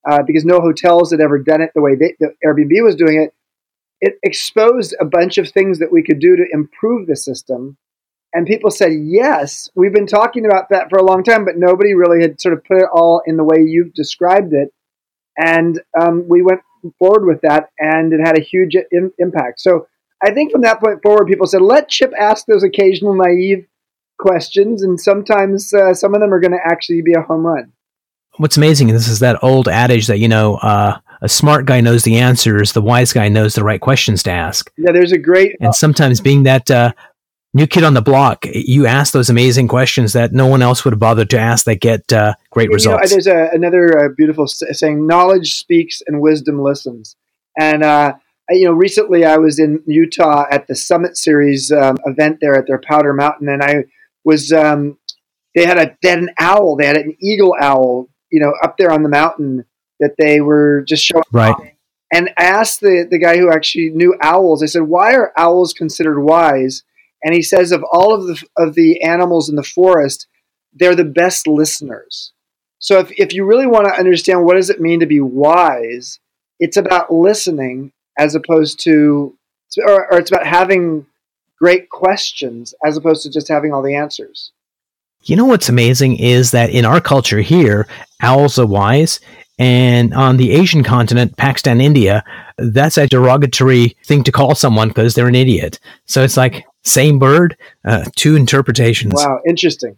uh, 0.09 0.24
because 0.25 0.45
no 0.45 0.59
hotels 0.59 1.12
had 1.12 1.21
ever 1.21 1.39
done 1.39 1.62
it 1.62 1.71
the 1.74 1.81
way 1.81 1.95
they, 1.95 2.15
the 2.19 2.33
Airbnb 2.45 2.83
was 2.83 2.95
doing 2.95 3.21
it, 3.21 3.33
it 4.01 4.19
exposed 4.24 4.95
a 5.00 5.06
bunch 5.06 5.38
of 5.38 5.50
things 5.50 5.80
that 5.80 5.92
we 5.92 6.04
could 6.04 6.19
do 6.19 6.36
to 6.36 6.45
improve 6.51 7.07
the 7.07 7.15
system 7.15 7.77
and 8.33 8.45
people 8.45 8.71
said, 8.71 8.91
yes, 8.94 9.69
we've 9.75 9.94
been 9.94 10.07
talking 10.07 10.45
about 10.45 10.69
that 10.69 10.90
for 10.90 10.97
a 10.97 11.06
long 11.06 11.23
time, 11.23 11.45
but 11.45 11.57
nobody 11.57 11.94
really 11.94 12.21
had 12.21 12.40
sort 12.40 12.54
of 12.54 12.63
put 12.63 12.78
it 12.78 12.90
all 12.94 13.21
in 13.25 13.37
the 13.37 13.44
way 13.44 13.61
you've 13.61 13.94
described 13.94 14.54
it. 14.54 14.73
And 15.37 15.80
um, 15.99 16.25
we 16.28 16.42
went 16.42 16.61
forward 16.99 17.25
with 17.25 17.42
that, 17.42 17.69
and 17.80 18.13
it 18.13 18.19
had 18.19 18.37
a 18.37 18.42
huge 18.42 18.75
in- 18.92 19.13
impact. 19.18 19.59
So 19.59 19.87
I 20.23 20.31
think 20.33 20.52
from 20.52 20.61
that 20.61 20.80
point 20.80 21.02
forward, 21.04 21.28
people 21.28 21.47
said, 21.47 21.61
let 21.61 21.90
Chip 21.90 22.11
ask 22.19 22.45
those 22.45 22.63
occasional 22.63 23.16
naive 23.16 23.66
questions, 24.19 24.83
and 24.83 24.99
sometimes 24.99 25.73
uh, 25.73 25.94
some 25.94 26.16
of 26.16 26.21
them 26.21 26.33
are 26.33 26.40
going 26.40 26.52
to 26.52 26.66
actually 26.66 27.02
be 27.04 27.13
a 27.13 27.21
home 27.21 27.45
run. 27.45 27.71
What's 28.37 28.57
amazing, 28.57 28.87
this 28.90 29.07
is 29.07 29.19
that 29.19 29.44
old 29.44 29.68
adage 29.68 30.07
that, 30.07 30.19
you 30.19 30.28
know, 30.28 30.57
uh, 30.57 30.99
a 31.21 31.30
smart 31.30 31.66
guy 31.66 31.81
knows 31.81 32.04
the 32.04 32.18
answers, 32.18 32.73
the 32.73 32.81
wise 32.81 33.11
guy 33.11 33.30
knows 33.30 33.56
the 33.56 33.63
right 33.63 33.81
questions 33.81 34.21
to 34.23 34.31
ask. 34.31 34.71
Yeah, 34.78 34.92
there's 34.92 35.11
a 35.11 35.18
great. 35.18 35.56
And 35.59 35.73
sometimes 35.73 36.21
being 36.21 36.44
that 36.44 36.69
uh, 36.69 36.94
new 37.57 37.68
kid 37.68 37.83
on 37.83 37.94
the 37.94 38.02
block, 38.02 38.45
you 38.45 38.85
ask 38.85 39.11
those 39.11 39.30
amazing 39.30 39.68
questions 39.68 40.14
that 40.14 40.31
no 40.31 40.47
one 40.47 40.61
else 40.61 40.85
would 40.85 40.94
have 40.94 40.99
bothered 40.99 41.30
to 41.31 41.40
ask 41.40 41.66
that 41.66 41.81
get 41.81 42.14
uh, 42.14 42.35
great 42.52 42.69
results. 42.69 43.11
Know, 43.11 43.16
there's 43.16 43.28
a, 43.28 43.49
another 43.54 44.06
uh, 44.06 44.09
beautiful 44.16 44.47
saying: 44.47 45.06
"Knowledge 45.06 45.56
speaks 45.56 46.02
and 46.07 46.21
wisdom 46.21 46.61
listens." 46.61 47.16
And 47.59 47.83
uh, 47.83 48.14
you 48.49 48.66
know, 48.66 48.73
recently 48.73 49.26
I 49.26 49.37
was 49.37 49.59
in 49.59 49.83
Utah 49.85 50.45
at 50.49 50.68
the 50.68 50.76
Summit 50.76 51.18
Series 51.18 51.71
um, 51.71 51.97
event 52.06 52.37
there 52.40 52.56
at 52.56 52.68
their 52.68 52.80
Powder 52.80 53.14
Mountain, 53.14 53.49
and 53.49 53.61
I 53.61 53.85
was 54.23 54.54
um, 54.54 54.97
they 55.56 55.66
had 55.66 55.78
a 55.78 55.97
they 56.02 56.09
had 56.09 56.19
an 56.19 56.30
owl, 56.40 56.78
they 56.78 56.85
had 56.85 56.97
an 56.97 57.18
eagle 57.19 57.56
owl, 57.59 58.07
you 58.31 58.40
know, 58.40 58.54
up 58.64 58.78
there 58.78 58.92
on 58.92 59.04
the 59.04 59.09
mountain 59.09 59.66
that 59.99 60.16
they 60.18 60.42
were 60.42 60.83
just 60.87 61.04
showing. 61.04 61.23
Right. 61.31 61.52
Off. 61.52 61.68
And 62.11 62.30
I 62.37 62.45
asked 62.45 62.80
the, 62.80 63.06
the 63.09 63.18
guy 63.18 63.37
who 63.37 63.52
actually 63.52 63.90
knew 63.90 64.16
owls, 64.21 64.64
I 64.64 64.68
said, 64.68 64.83
why 64.83 65.14
are 65.14 65.33
owls 65.35 65.73
considered 65.73 66.21
wise? 66.21 66.83
And 67.24 67.33
he 67.33 67.42
says 67.42 67.71
of 67.71 67.83
all 67.92 68.14
of 68.14 68.28
the 68.28 68.44
of 68.57 68.76
the 68.76 69.02
animals 69.02 69.50
in 69.50 69.56
the 69.56 69.64
forest, 69.64 70.28
they're 70.74 70.95
the 70.95 71.04
best 71.04 71.47
listeners. 71.47 72.31
So 72.80 73.00
if, 73.00 73.12
if 73.18 73.33
you 73.33 73.45
really 73.45 73.66
want 73.66 73.88
to 73.88 74.00
understand 74.00 74.45
what 74.45 74.56
does 74.56 74.69
it 74.69 74.80
mean 74.80 75.00
to 75.00 75.07
be 75.07 75.19
wise, 75.19 76.19
it's 76.59 76.78
about 76.78 77.12
listening 77.12 77.92
as 78.18 78.36
opposed 78.36 78.80
to 78.81 79.36
or, 79.86 80.12
or 80.12 80.19
it's 80.19 80.31
about 80.31 80.45
having 80.45 81.06
great 81.59 81.90
questions 81.90 82.74
as 82.86 82.97
opposed 82.97 83.24
to 83.24 83.31
just 83.31 83.47
having 83.47 83.74
all 83.74 83.81
the 83.81 83.95
answers. 83.95 84.52
You 85.24 85.36
know 85.36 85.45
what's 85.45 85.69
amazing 85.69 86.18
is 86.18 86.52
that 86.52 86.69
in 86.69 86.86
our 86.86 87.02
culture 87.02 87.42
here, 87.42 87.88
owls 88.21 88.59
are 88.59 88.66
wise. 88.66 89.19
And 89.59 90.14
on 90.14 90.38
the 90.38 90.52
Asian 90.52 90.83
continent, 90.83 91.36
Pakistan, 91.36 91.81
India, 91.81 92.24
that's 92.59 92.97
a 92.97 93.07
derogatory 93.07 93.97
thing 94.06 94.24
to 94.24 94.31
call 94.31 94.54
someone 94.54 94.90
because 94.90 95.16
they're 95.16 95.28
an 95.28 95.36
idiot. 95.36 95.80
So 96.06 96.24
it's 96.24 96.38
like 96.38 96.64
same 96.87 97.19
bird, 97.19 97.57
uh, 97.85 98.06
two 98.15 98.35
interpretations. 98.35 99.13
Wow, 99.15 99.39
interesting. 99.47 99.97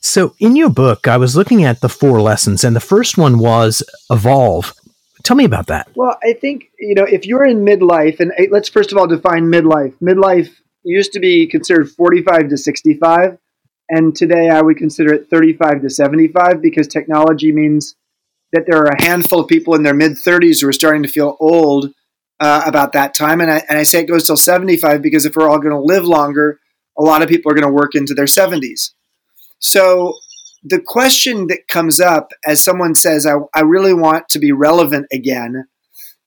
So, 0.00 0.34
in 0.40 0.56
your 0.56 0.70
book, 0.70 1.06
I 1.06 1.16
was 1.16 1.36
looking 1.36 1.64
at 1.64 1.80
the 1.80 1.88
four 1.88 2.20
lessons, 2.20 2.64
and 2.64 2.74
the 2.74 2.80
first 2.80 3.16
one 3.16 3.38
was 3.38 3.82
evolve. 4.10 4.74
Tell 5.22 5.36
me 5.36 5.44
about 5.44 5.68
that. 5.68 5.88
Well, 5.94 6.18
I 6.24 6.32
think, 6.32 6.64
you 6.78 6.96
know, 6.96 7.04
if 7.04 7.24
you're 7.24 7.44
in 7.44 7.64
midlife, 7.64 8.18
and 8.18 8.32
let's 8.50 8.68
first 8.68 8.90
of 8.90 8.98
all 8.98 9.06
define 9.06 9.44
midlife. 9.44 9.94
Midlife 10.02 10.50
used 10.82 11.12
to 11.12 11.20
be 11.20 11.46
considered 11.46 11.88
45 11.88 12.48
to 12.48 12.58
65, 12.58 13.38
and 13.88 14.14
today 14.14 14.50
I 14.50 14.60
would 14.60 14.76
consider 14.76 15.12
it 15.14 15.30
35 15.30 15.82
to 15.82 15.90
75 15.90 16.60
because 16.60 16.88
technology 16.88 17.52
means 17.52 17.94
that 18.52 18.66
there 18.66 18.78
are 18.78 18.92
a 18.92 19.02
handful 19.02 19.40
of 19.40 19.48
people 19.48 19.74
in 19.74 19.82
their 19.82 19.94
mid 19.94 20.12
30s 20.12 20.60
who 20.60 20.68
are 20.68 20.72
starting 20.72 21.02
to 21.04 21.08
feel 21.08 21.36
old 21.38 21.92
uh, 22.42 22.62
about 22.66 22.92
that 22.92 23.14
time. 23.14 23.40
And 23.40 23.50
I, 23.50 23.62
and 23.68 23.78
I 23.78 23.84
say 23.84 24.00
it 24.00 24.08
goes 24.08 24.26
till 24.26 24.36
75 24.36 25.00
because 25.00 25.24
if 25.24 25.36
we're 25.36 25.48
all 25.48 25.60
going 25.60 25.70
to 25.70 25.78
live 25.78 26.04
longer, 26.04 26.58
a 26.98 27.02
lot 27.02 27.22
of 27.22 27.28
people 27.28 27.52
are 27.52 27.54
going 27.54 27.66
to 27.66 27.72
work 27.72 27.94
into 27.94 28.14
their 28.14 28.24
70s. 28.24 28.90
So 29.60 30.14
the 30.64 30.80
question 30.80 31.46
that 31.46 31.68
comes 31.68 32.00
up 32.00 32.32
as 32.44 32.62
someone 32.62 32.96
says, 32.96 33.26
I, 33.26 33.34
I 33.54 33.60
really 33.60 33.94
want 33.94 34.28
to 34.30 34.40
be 34.40 34.50
relevant 34.50 35.06
again, 35.12 35.68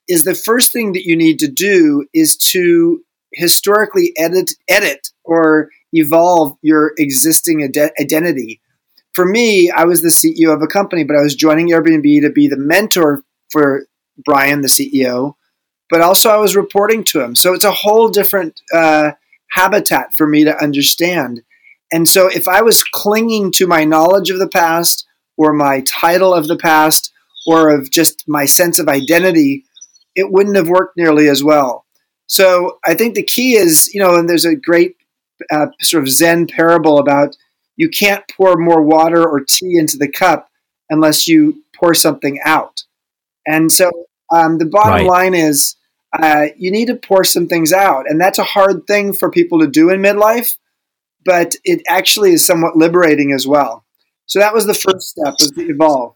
is 0.08 0.24
the 0.24 0.36
first 0.36 0.72
thing 0.72 0.94
that 0.94 1.04
you 1.04 1.18
need 1.18 1.40
to 1.40 1.50
do 1.50 2.08
is 2.14 2.38
to 2.38 3.04
historically 3.34 4.14
edit, 4.18 4.52
edit 4.70 5.10
or 5.26 5.70
evolve 5.92 6.58
your 6.62 6.94
existing 6.98 7.62
ad- 7.62 7.92
identity. 8.00 8.62
For 9.14 9.26
me, 9.26 9.70
I 9.70 9.84
was 9.84 10.02
the 10.02 10.08
CEO 10.08 10.54
of 10.54 10.62
a 10.62 10.68
company, 10.68 11.04
but 11.04 11.18
I 11.18 11.22
was 11.22 11.36
joining 11.36 11.70
Airbnb 11.72 12.22
to 12.22 12.30
be 12.30 12.48
the 12.48 12.58
mentor 12.58 13.24
for 13.52 13.86
Brian, 14.24 14.62
the 14.62 14.70
CEO, 14.70 15.34
but 15.90 16.02
also 16.02 16.30
I 16.30 16.38
was 16.38 16.56
reporting 16.56 17.04
to 17.06 17.22
him. 17.22 17.36
So 17.36 17.54
it's 17.54 17.64
a 17.64 17.72
whole 17.72 18.10
different 18.10 18.62
uh, 18.74 19.12
habitat 19.52 20.12
for 20.18 20.28
me 20.28 20.44
to 20.44 20.64
understand. 20.64 21.42
And 21.92 22.08
so 22.08 22.28
if 22.28 22.48
I 22.48 22.62
was 22.62 22.84
clinging 22.84 23.52
to 23.54 23.68
my 23.68 23.84
knowledge 23.84 24.30
of 24.30 24.40
the 24.40 24.50
past 24.50 25.06
or 25.38 25.54
my 25.54 25.82
title 25.82 26.34
of 26.34 26.48
the 26.48 26.58
past 26.58 27.14
or 27.48 27.70
of 27.74 27.92
just 27.92 28.28
my 28.28 28.46
sense 28.46 28.80
of 28.80 28.88
identity, 28.88 29.66
it 30.16 30.32
wouldn't 30.32 30.56
have 30.56 30.68
worked 30.68 30.98
nearly 30.98 31.28
as 31.28 31.44
well. 31.44 31.86
So 32.28 32.80
I 32.84 32.96
think 32.96 33.14
the 33.14 33.24
key 33.24 33.56
is, 33.56 33.94
you 33.94 34.02
know, 34.02 34.16
and 34.16 34.28
there's 34.28 34.46
a 34.46 34.56
great 34.56 34.96
uh, 35.52 35.68
sort 35.82 36.04
of 36.04 36.10
Zen 36.10 36.48
parable 36.48 36.98
about 36.98 37.38
you 37.76 37.90
can't 37.90 38.24
pour 38.36 38.56
more 38.56 38.82
water 38.82 39.24
or 39.24 39.42
tea 39.42 39.78
into 39.78 39.98
the 39.98 40.08
cup 40.08 40.50
unless 40.90 41.28
you 41.28 41.64
pour 41.76 41.94
something 41.94 42.40
out. 42.44 42.84
And 43.46 43.72
so 43.72 43.92
um, 44.32 44.58
the 44.58 44.66
bottom 44.66 44.94
right. 44.94 45.06
line 45.06 45.34
is 45.34 45.76
uh, 46.14 46.48
you 46.58 46.72
need 46.72 46.88
to 46.88 46.96
pour 46.96 47.24
some 47.24 47.48
things 47.48 47.74
out. 47.74 48.06
And 48.10 48.20
that's 48.20 48.40
a 48.40 48.44
hard 48.44 48.88
thing 48.88 49.14
for 49.14 49.30
people 49.30 49.60
to 49.60 49.68
do 49.68 49.90
in 49.90 50.02
midlife 50.02 50.58
but 51.26 51.56
it 51.66 51.82
actually 51.90 52.32
is 52.32 52.46
somewhat 52.46 52.78
liberating 52.78 53.34
as 53.34 53.46
well. 53.46 53.84
So 54.28 54.40
that 54.40 54.54
was 54.54 54.66
the 54.66 54.74
first 54.74 55.10
step 55.10 55.34
was 55.40 55.52
to 55.52 55.70
evolve. 55.70 56.16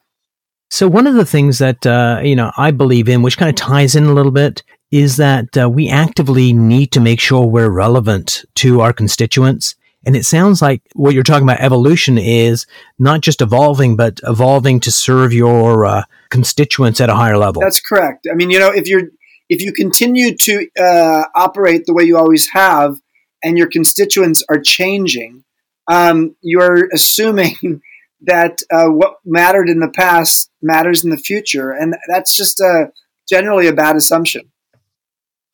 So 0.70 0.88
one 0.88 1.08
of 1.08 1.16
the 1.16 1.26
things 1.26 1.58
that 1.58 1.86
uh, 1.86 2.22
you 2.24 2.36
know 2.36 2.52
I 2.56 2.72
believe 2.72 3.10
in, 3.10 3.24
which 3.24 3.38
kind 3.38 3.50
of 3.50 3.56
ties 3.56 3.96
in 3.96 4.06
a 4.06 4.14
little 4.14 4.32
bit, 4.32 4.64
is 4.92 5.18
that 5.18 5.58
uh, 5.58 5.70
we 5.70 5.90
actively 5.90 6.54
need 6.54 6.92
to 6.94 7.00
make 7.00 7.20
sure 7.20 7.46
we're 7.46 7.70
relevant 7.70 8.46
to 8.56 8.82
our 8.82 8.94
constituents. 8.94 9.76
And 10.06 10.16
it 10.16 10.26
sounds 10.26 10.62
like 10.62 10.82
what 10.94 11.14
you're 11.14 11.24
talking 11.24 11.44
about 11.44 11.60
evolution 11.60 12.18
is 12.18 12.66
not 12.98 13.22
just 13.22 13.42
evolving, 13.42 13.98
but 13.98 14.20
evolving 14.24 14.80
to 14.82 14.92
serve 14.92 15.34
your 15.34 15.86
uh, 15.86 16.04
constituents 16.30 17.02
at 17.02 17.10
a 17.10 17.16
higher 17.16 17.38
level. 17.38 17.62
That's 17.62 17.82
correct. 17.82 18.28
I 18.32 18.36
mean, 18.36 18.50
you 18.50 18.60
know, 18.60 18.72
if 18.72 18.88
you're 18.88 19.10
if 19.50 19.62
you 19.62 19.74
continue 19.74 20.36
to 20.38 20.68
uh, 20.80 21.24
operate 21.36 21.86
the 21.86 21.94
way 21.94 22.04
you 22.04 22.18
always 22.18 22.50
have, 22.50 23.00
and 23.44 23.58
your 23.58 23.68
constituents 23.68 24.44
are 24.48 24.60
changing, 24.60 25.44
um, 25.92 26.36
you're 26.42 26.88
assuming 26.94 27.82
that 28.22 28.62
uh, 28.72 28.88
what 28.88 29.16
mattered 29.26 29.70
in 29.70 29.80
the 29.80 29.90
past 29.90 30.52
matters 30.62 31.04
in 31.04 31.10
the 31.10 31.18
future, 31.18 31.72
and 31.72 31.96
that's 32.08 32.36
just 32.36 32.60
a 32.62 32.92
generally 33.28 33.68
a 33.68 33.74
bad 33.74 33.98
assumption. 33.98 34.52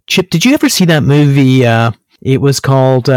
Chip, 0.07 0.29
did 0.29 0.45
you 0.45 0.53
ever 0.53 0.69
see 0.69 0.85
that 0.85 1.01
movie? 1.01 1.65
Uh, 1.65 1.91
it 2.21 2.39
was 2.41 2.59
called. 2.59 3.09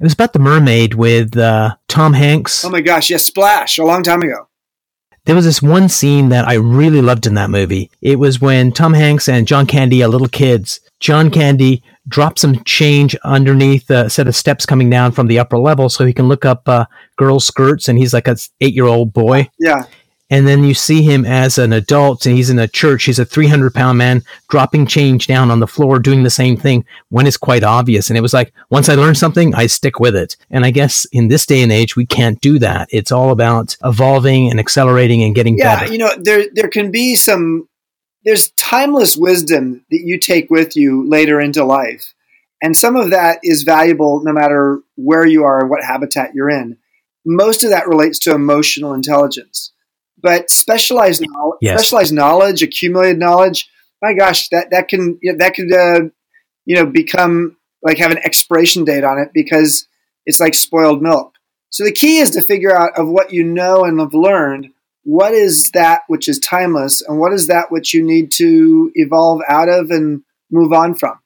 Uh, 0.00 0.02
it 0.02 0.04
was 0.04 0.12
about 0.12 0.32
the 0.32 0.38
mermaid 0.38 0.94
with 0.94 1.36
uh, 1.36 1.76
Tom 1.88 2.12
Hanks. 2.14 2.64
Oh 2.64 2.70
my 2.70 2.80
gosh! 2.80 3.10
Yes, 3.10 3.26
Splash, 3.26 3.78
a 3.78 3.84
long 3.84 4.02
time 4.02 4.22
ago. 4.22 4.48
There 5.26 5.34
was 5.34 5.46
this 5.46 5.62
one 5.62 5.88
scene 5.88 6.28
that 6.28 6.46
I 6.46 6.54
really 6.54 7.00
loved 7.00 7.26
in 7.26 7.34
that 7.34 7.48
movie. 7.48 7.90
It 8.02 8.18
was 8.18 8.42
when 8.42 8.72
Tom 8.72 8.92
Hanks 8.92 9.26
and 9.26 9.48
John 9.48 9.66
Candy 9.66 10.02
are 10.02 10.08
little 10.08 10.28
kids. 10.28 10.80
John 11.00 11.30
Candy 11.30 11.82
drops 12.06 12.42
some 12.42 12.62
change 12.64 13.16
underneath 13.24 13.88
a 13.88 14.10
set 14.10 14.28
of 14.28 14.36
steps 14.36 14.66
coming 14.66 14.90
down 14.90 15.12
from 15.12 15.26
the 15.26 15.38
upper 15.38 15.58
level 15.58 15.88
so 15.88 16.04
he 16.04 16.12
can 16.12 16.28
look 16.28 16.44
up 16.44 16.68
uh, 16.68 16.84
girls' 17.16 17.46
skirts, 17.46 17.88
and 17.88 17.98
he's 17.98 18.12
like 18.12 18.28
a 18.28 18.36
eight 18.60 18.74
year 18.74 18.86
old 18.86 19.12
boy. 19.12 19.48
Yeah. 19.58 19.84
And 20.34 20.48
then 20.48 20.64
you 20.64 20.74
see 20.74 21.02
him 21.02 21.24
as 21.24 21.58
an 21.58 21.72
adult, 21.72 22.26
and 22.26 22.34
he's 22.34 22.50
in 22.50 22.58
a 22.58 22.66
church. 22.66 23.04
He's 23.04 23.20
a 23.20 23.24
300 23.24 23.72
pound 23.72 23.98
man 23.98 24.24
dropping 24.48 24.84
change 24.88 25.28
down 25.28 25.48
on 25.48 25.60
the 25.60 25.68
floor, 25.68 26.00
doing 26.00 26.24
the 26.24 26.28
same 26.28 26.56
thing 26.56 26.84
when 27.08 27.28
it's 27.28 27.36
quite 27.36 27.62
obvious. 27.62 28.10
And 28.10 28.18
it 28.18 28.20
was 28.20 28.34
like, 28.34 28.52
once 28.68 28.88
I 28.88 28.96
learn 28.96 29.14
something, 29.14 29.54
I 29.54 29.68
stick 29.68 30.00
with 30.00 30.16
it. 30.16 30.36
And 30.50 30.64
I 30.64 30.72
guess 30.72 31.04
in 31.12 31.28
this 31.28 31.46
day 31.46 31.62
and 31.62 31.70
age, 31.70 31.94
we 31.94 32.04
can't 32.04 32.40
do 32.40 32.58
that. 32.58 32.88
It's 32.90 33.12
all 33.12 33.30
about 33.30 33.76
evolving 33.84 34.50
and 34.50 34.58
accelerating 34.58 35.22
and 35.22 35.36
getting 35.36 35.56
yeah, 35.56 35.78
better. 35.78 35.92
You 35.92 35.98
know, 35.98 36.10
there, 36.20 36.46
there 36.52 36.68
can 36.68 36.90
be 36.90 37.14
some 37.14 37.68
there's 38.24 38.50
timeless 38.52 39.16
wisdom 39.16 39.84
that 39.92 40.00
you 40.02 40.18
take 40.18 40.50
with 40.50 40.74
you 40.74 41.08
later 41.08 41.40
into 41.40 41.64
life. 41.64 42.12
And 42.60 42.76
some 42.76 42.96
of 42.96 43.10
that 43.10 43.38
is 43.44 43.62
valuable 43.62 44.20
no 44.24 44.32
matter 44.32 44.80
where 44.96 45.24
you 45.24 45.44
are 45.44 45.60
and 45.60 45.70
what 45.70 45.84
habitat 45.84 46.34
you're 46.34 46.50
in. 46.50 46.78
Most 47.24 47.62
of 47.62 47.70
that 47.70 47.86
relates 47.86 48.18
to 48.20 48.34
emotional 48.34 48.94
intelligence. 48.94 49.70
But 50.24 50.48
specialized 50.48 51.22
knowledge, 51.22 51.58
yes. 51.60 51.78
specialized 51.78 52.14
knowledge, 52.14 52.62
accumulated 52.62 53.18
knowledge, 53.18 53.68
my 54.00 54.14
gosh, 54.14 54.48
that, 54.48 54.70
that 54.70 54.88
can, 54.88 55.18
you 55.20 55.32
know, 55.32 55.38
that 55.38 55.54
could, 55.54 55.70
uh, 55.70 56.08
you 56.64 56.74
know, 56.74 56.86
become 56.86 57.58
like 57.82 57.98
have 57.98 58.10
an 58.10 58.24
expiration 58.24 58.86
date 58.86 59.04
on 59.04 59.18
it 59.18 59.28
because 59.34 59.86
it's 60.24 60.40
like 60.40 60.54
spoiled 60.54 61.02
milk. 61.02 61.34
So 61.68 61.84
the 61.84 61.92
key 61.92 62.18
is 62.18 62.30
to 62.30 62.40
figure 62.40 62.74
out 62.74 62.98
of 62.98 63.06
what 63.06 63.34
you 63.34 63.44
know 63.44 63.84
and 63.84 64.00
have 64.00 64.14
learned, 64.14 64.70
what 65.02 65.34
is 65.34 65.70
that 65.72 66.04
which 66.06 66.26
is 66.26 66.38
timeless 66.38 67.02
and 67.02 67.18
what 67.18 67.34
is 67.34 67.46
that 67.48 67.70
which 67.70 67.92
you 67.92 68.02
need 68.02 68.32
to 68.36 68.90
evolve 68.94 69.42
out 69.46 69.68
of 69.68 69.90
and 69.90 70.22
move 70.50 70.72
on 70.72 70.94
from? 70.94 71.18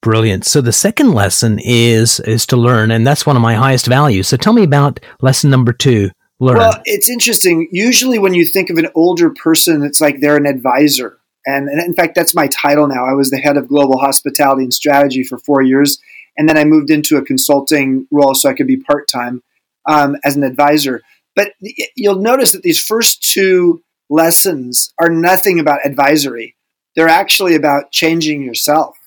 Brilliant. 0.00 0.46
So 0.46 0.62
the 0.62 0.72
second 0.72 1.12
lesson 1.12 1.58
is 1.62 2.20
is 2.20 2.46
to 2.46 2.56
learn 2.56 2.90
and 2.90 3.06
that's 3.06 3.26
one 3.26 3.36
of 3.36 3.42
my 3.42 3.54
highest 3.54 3.86
values. 3.86 4.28
So 4.28 4.38
tell 4.38 4.54
me 4.54 4.62
about 4.62 5.00
lesson 5.20 5.50
number 5.50 5.74
two 5.74 6.10
learn 6.40 6.56
well 6.56 6.80
it's 6.84 7.08
interesting 7.08 7.68
usually 7.70 8.18
when 8.18 8.34
you 8.34 8.44
think 8.44 8.70
of 8.70 8.78
an 8.78 8.88
older 8.94 9.30
person 9.30 9.82
it's 9.82 10.00
like 10.00 10.20
they're 10.20 10.36
an 10.36 10.46
advisor 10.46 11.18
and, 11.46 11.68
and 11.68 11.80
in 11.80 11.94
fact 11.94 12.14
that's 12.14 12.34
my 12.34 12.46
title 12.48 12.86
now 12.86 13.06
i 13.06 13.12
was 13.12 13.30
the 13.30 13.38
head 13.38 13.56
of 13.56 13.68
global 13.68 13.98
hospitality 13.98 14.62
and 14.62 14.74
strategy 14.74 15.22
for 15.22 15.38
four 15.38 15.62
years 15.62 15.98
and 16.36 16.48
then 16.48 16.58
i 16.58 16.64
moved 16.64 16.90
into 16.90 17.16
a 17.16 17.24
consulting 17.24 18.06
role 18.10 18.34
so 18.34 18.48
i 18.48 18.54
could 18.54 18.66
be 18.66 18.76
part-time 18.76 19.42
um, 19.86 20.16
as 20.24 20.36
an 20.36 20.42
advisor 20.42 21.02
but 21.38 21.52
you'll 21.94 22.16
notice 22.16 22.50
that 22.50 22.62
these 22.62 22.84
first 22.84 23.22
two 23.22 23.80
lessons 24.10 24.92
are 24.98 25.08
nothing 25.08 25.60
about 25.60 25.86
advisory. 25.86 26.56
They're 26.96 27.06
actually 27.06 27.54
about 27.54 27.92
changing 27.92 28.42
yourself. 28.42 28.98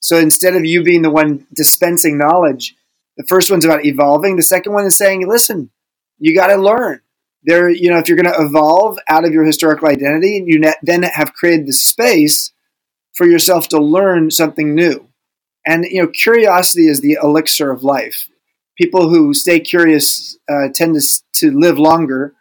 So 0.00 0.16
instead 0.16 0.56
of 0.56 0.64
you 0.64 0.82
being 0.82 1.02
the 1.02 1.10
one 1.10 1.46
dispensing 1.52 2.16
knowledge, 2.16 2.74
the 3.18 3.24
first 3.28 3.50
one's 3.50 3.66
about 3.66 3.84
evolving. 3.84 4.36
The 4.36 4.42
second 4.42 4.72
one 4.72 4.86
is 4.86 4.96
saying, 4.96 5.28
listen, 5.28 5.70
you 6.18 6.34
got 6.34 6.48
to 6.48 6.56
learn. 6.56 7.00
There, 7.46 7.68
you 7.68 7.90
know, 7.90 7.98
if 7.98 8.08
you're 8.08 8.16
going 8.16 8.32
to 8.32 8.42
evolve 8.42 8.98
out 9.08 9.26
of 9.26 9.32
your 9.32 9.44
historical 9.44 9.88
identity, 9.88 10.38
and 10.38 10.48
you 10.48 10.62
then 10.82 11.02
have 11.02 11.34
created 11.34 11.66
the 11.66 11.74
space 11.74 12.52
for 13.14 13.26
yourself 13.26 13.68
to 13.68 13.78
learn 13.78 14.30
something 14.30 14.74
new. 14.74 15.08
And 15.66 15.84
you 15.84 16.02
know, 16.02 16.08
curiosity 16.08 16.88
is 16.88 17.00
the 17.00 17.18
elixir 17.22 17.70
of 17.70 17.84
life 17.84 18.28
people 18.76 19.08
who 19.08 19.34
stay 19.34 19.60
curious 19.60 20.36
uh, 20.48 20.68
tend 20.74 21.00
to, 21.00 21.22
to 21.32 21.50
live 21.58 21.78
longer. 21.78 22.34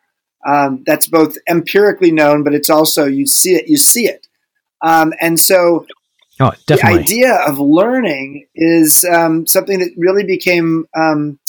Um, 0.45 0.83
that's 0.85 1.07
both 1.07 1.37
empirically 1.47 2.11
known, 2.11 2.43
but 2.43 2.53
it's 2.53 2.69
also 2.69 3.05
you 3.05 3.25
see 3.25 3.55
it, 3.55 3.69
you 3.69 3.77
see 3.77 4.07
it, 4.07 4.27
um, 4.81 5.13
and 5.21 5.39
so 5.39 5.85
oh, 6.41 6.51
the 6.67 6.83
idea 6.83 7.35
of 7.47 7.59
learning 7.59 8.47
is 8.53 9.05
um, 9.05 9.47
something 9.47 9.79
that 9.79 9.91
really 9.95 10.25
became 10.25 10.85
um, 10.97 11.39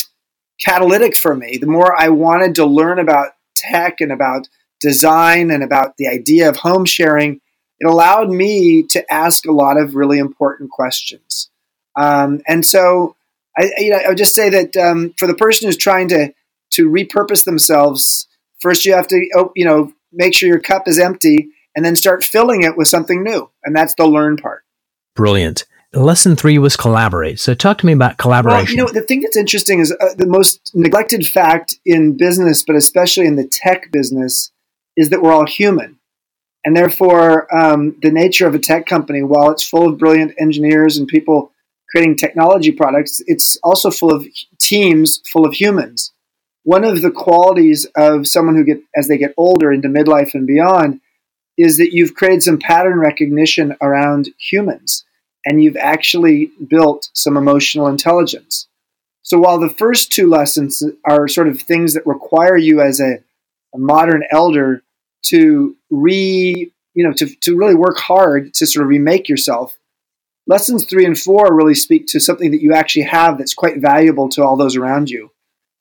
catalytic 0.59 1.15
for 1.15 1.35
me. 1.35 1.57
The 1.57 1.67
more 1.67 1.99
I 1.99 2.09
wanted 2.09 2.55
to 2.55 2.65
learn 2.65 2.99
about 2.99 3.33
tech 3.55 4.01
and 4.01 4.11
about 4.11 4.47
design 4.81 5.51
and 5.51 5.63
about 5.63 5.97
the 5.97 6.07
idea 6.07 6.49
of 6.49 6.57
home 6.57 6.85
sharing, 6.85 7.41
it 7.79 7.87
allowed 7.87 8.29
me 8.29 8.83
to 8.83 9.13
ask 9.13 9.45
a 9.45 9.51
lot 9.51 9.77
of 9.77 9.95
really 9.95 10.19
important 10.19 10.69
questions. 10.69 11.49
Um, 11.95 12.41
and 12.47 12.65
so 12.65 13.15
I, 13.57 13.71
you 13.77 13.89
know, 13.91 13.97
I 13.97 14.09
would 14.09 14.17
just 14.17 14.35
say 14.35 14.49
that 14.49 14.75
um, 14.75 15.13
for 15.17 15.27
the 15.27 15.33
person 15.33 15.67
who's 15.67 15.77
trying 15.77 16.09
to 16.09 16.33
to 16.71 16.89
repurpose 16.89 17.45
themselves, 17.45 18.27
first 18.59 18.85
you 18.85 18.93
have 18.93 19.07
to, 19.07 19.29
oh, 19.35 19.51
you 19.55 19.63
know, 19.63 19.93
make 20.11 20.35
sure 20.35 20.49
your 20.49 20.59
cup 20.59 20.87
is 20.87 20.99
empty, 20.99 21.49
and 21.75 21.85
then 21.85 21.95
start 21.95 22.23
filling 22.23 22.63
it 22.63 22.75
with 22.75 22.87
something 22.87 23.23
new, 23.23 23.49
and 23.63 23.75
that's 23.75 23.95
the 23.95 24.05
learn 24.05 24.35
part. 24.37 24.63
Brilliant. 25.15 25.65
Lesson 26.03 26.35
three 26.35 26.57
was 26.57 26.75
collaborate. 26.75 27.39
So 27.39 27.53
talk 27.53 27.77
to 27.79 27.85
me 27.85 27.93
about 27.93 28.17
collaboration. 28.17 28.77
Well, 28.77 28.87
you 28.87 28.93
know, 28.93 28.99
the 28.99 29.05
thing 29.05 29.21
that's 29.21 29.37
interesting 29.37 29.79
is 29.79 29.91
uh, 29.91 30.13
the 30.17 30.27
most 30.27 30.71
neglected 30.73 31.25
fact 31.25 31.75
in 31.85 32.17
business, 32.17 32.63
but 32.63 32.75
especially 32.75 33.25
in 33.25 33.35
the 33.35 33.47
tech 33.47 33.91
business, 33.91 34.51
is 34.97 35.09
that 35.09 35.21
we're 35.21 35.33
all 35.33 35.45
human. 35.45 35.99
And 36.65 36.75
therefore, 36.75 37.53
um, 37.55 37.95
the 38.01 38.11
nature 38.11 38.47
of 38.47 38.55
a 38.55 38.59
tech 38.59 38.87
company, 38.87 39.21
while 39.21 39.51
it's 39.51 39.67
full 39.67 39.87
of 39.87 39.99
brilliant 39.99 40.33
engineers 40.39 40.97
and 40.97 41.07
people 41.07 41.51
creating 41.89 42.15
technology 42.15 42.71
products, 42.71 43.21
it's 43.27 43.57
also 43.63 43.91
full 43.91 44.11
of 44.11 44.25
teams 44.59 45.21
full 45.31 45.45
of 45.45 45.53
humans. 45.53 46.11
One 46.63 46.83
of 46.83 47.03
the 47.03 47.11
qualities 47.11 47.85
of 47.95 48.27
someone 48.27 48.55
who 48.55 48.63
get 48.63 48.81
as 48.95 49.07
they 49.07 49.19
get 49.19 49.35
older 49.37 49.71
into 49.71 49.87
midlife 49.87 50.33
and 50.33 50.47
beyond 50.47 50.99
is 51.57 51.77
that 51.77 51.93
you've 51.93 52.15
created 52.15 52.41
some 52.43 52.57
pattern 52.57 52.99
recognition 52.99 53.75
around 53.81 54.29
humans 54.39 55.05
and 55.45 55.63
you've 55.63 55.77
actually 55.77 56.51
built 56.67 57.09
some 57.13 57.37
emotional 57.37 57.87
intelligence. 57.87 58.67
So 59.21 59.39
while 59.39 59.59
the 59.59 59.69
first 59.69 60.11
two 60.11 60.27
lessons 60.27 60.83
are 61.03 61.27
sort 61.27 61.47
of 61.47 61.59
things 61.59 61.93
that 61.93 62.05
require 62.05 62.57
you 62.57 62.81
as 62.81 62.99
a, 62.99 63.19
a 63.73 63.77
modern 63.77 64.23
elder 64.31 64.83
to 65.25 65.75
re 65.89 66.71
you 66.93 67.03
know 67.03 67.13
to, 67.13 67.27
to 67.41 67.57
really 67.57 67.75
work 67.75 67.97
hard 67.97 68.53
to 68.53 68.65
sort 68.65 68.83
of 68.83 68.89
remake 68.89 69.27
yourself 69.27 69.77
lessons 70.47 70.85
three 70.85 71.05
and 71.05 71.17
four 71.17 71.53
really 71.53 71.75
speak 71.75 72.05
to 72.07 72.19
something 72.19 72.51
that 72.51 72.61
you 72.61 72.73
actually 72.73 73.03
have 73.03 73.37
that's 73.37 73.53
quite 73.53 73.79
valuable 73.79 74.29
to 74.29 74.43
all 74.43 74.55
those 74.55 74.75
around 74.75 75.09
you 75.09 75.31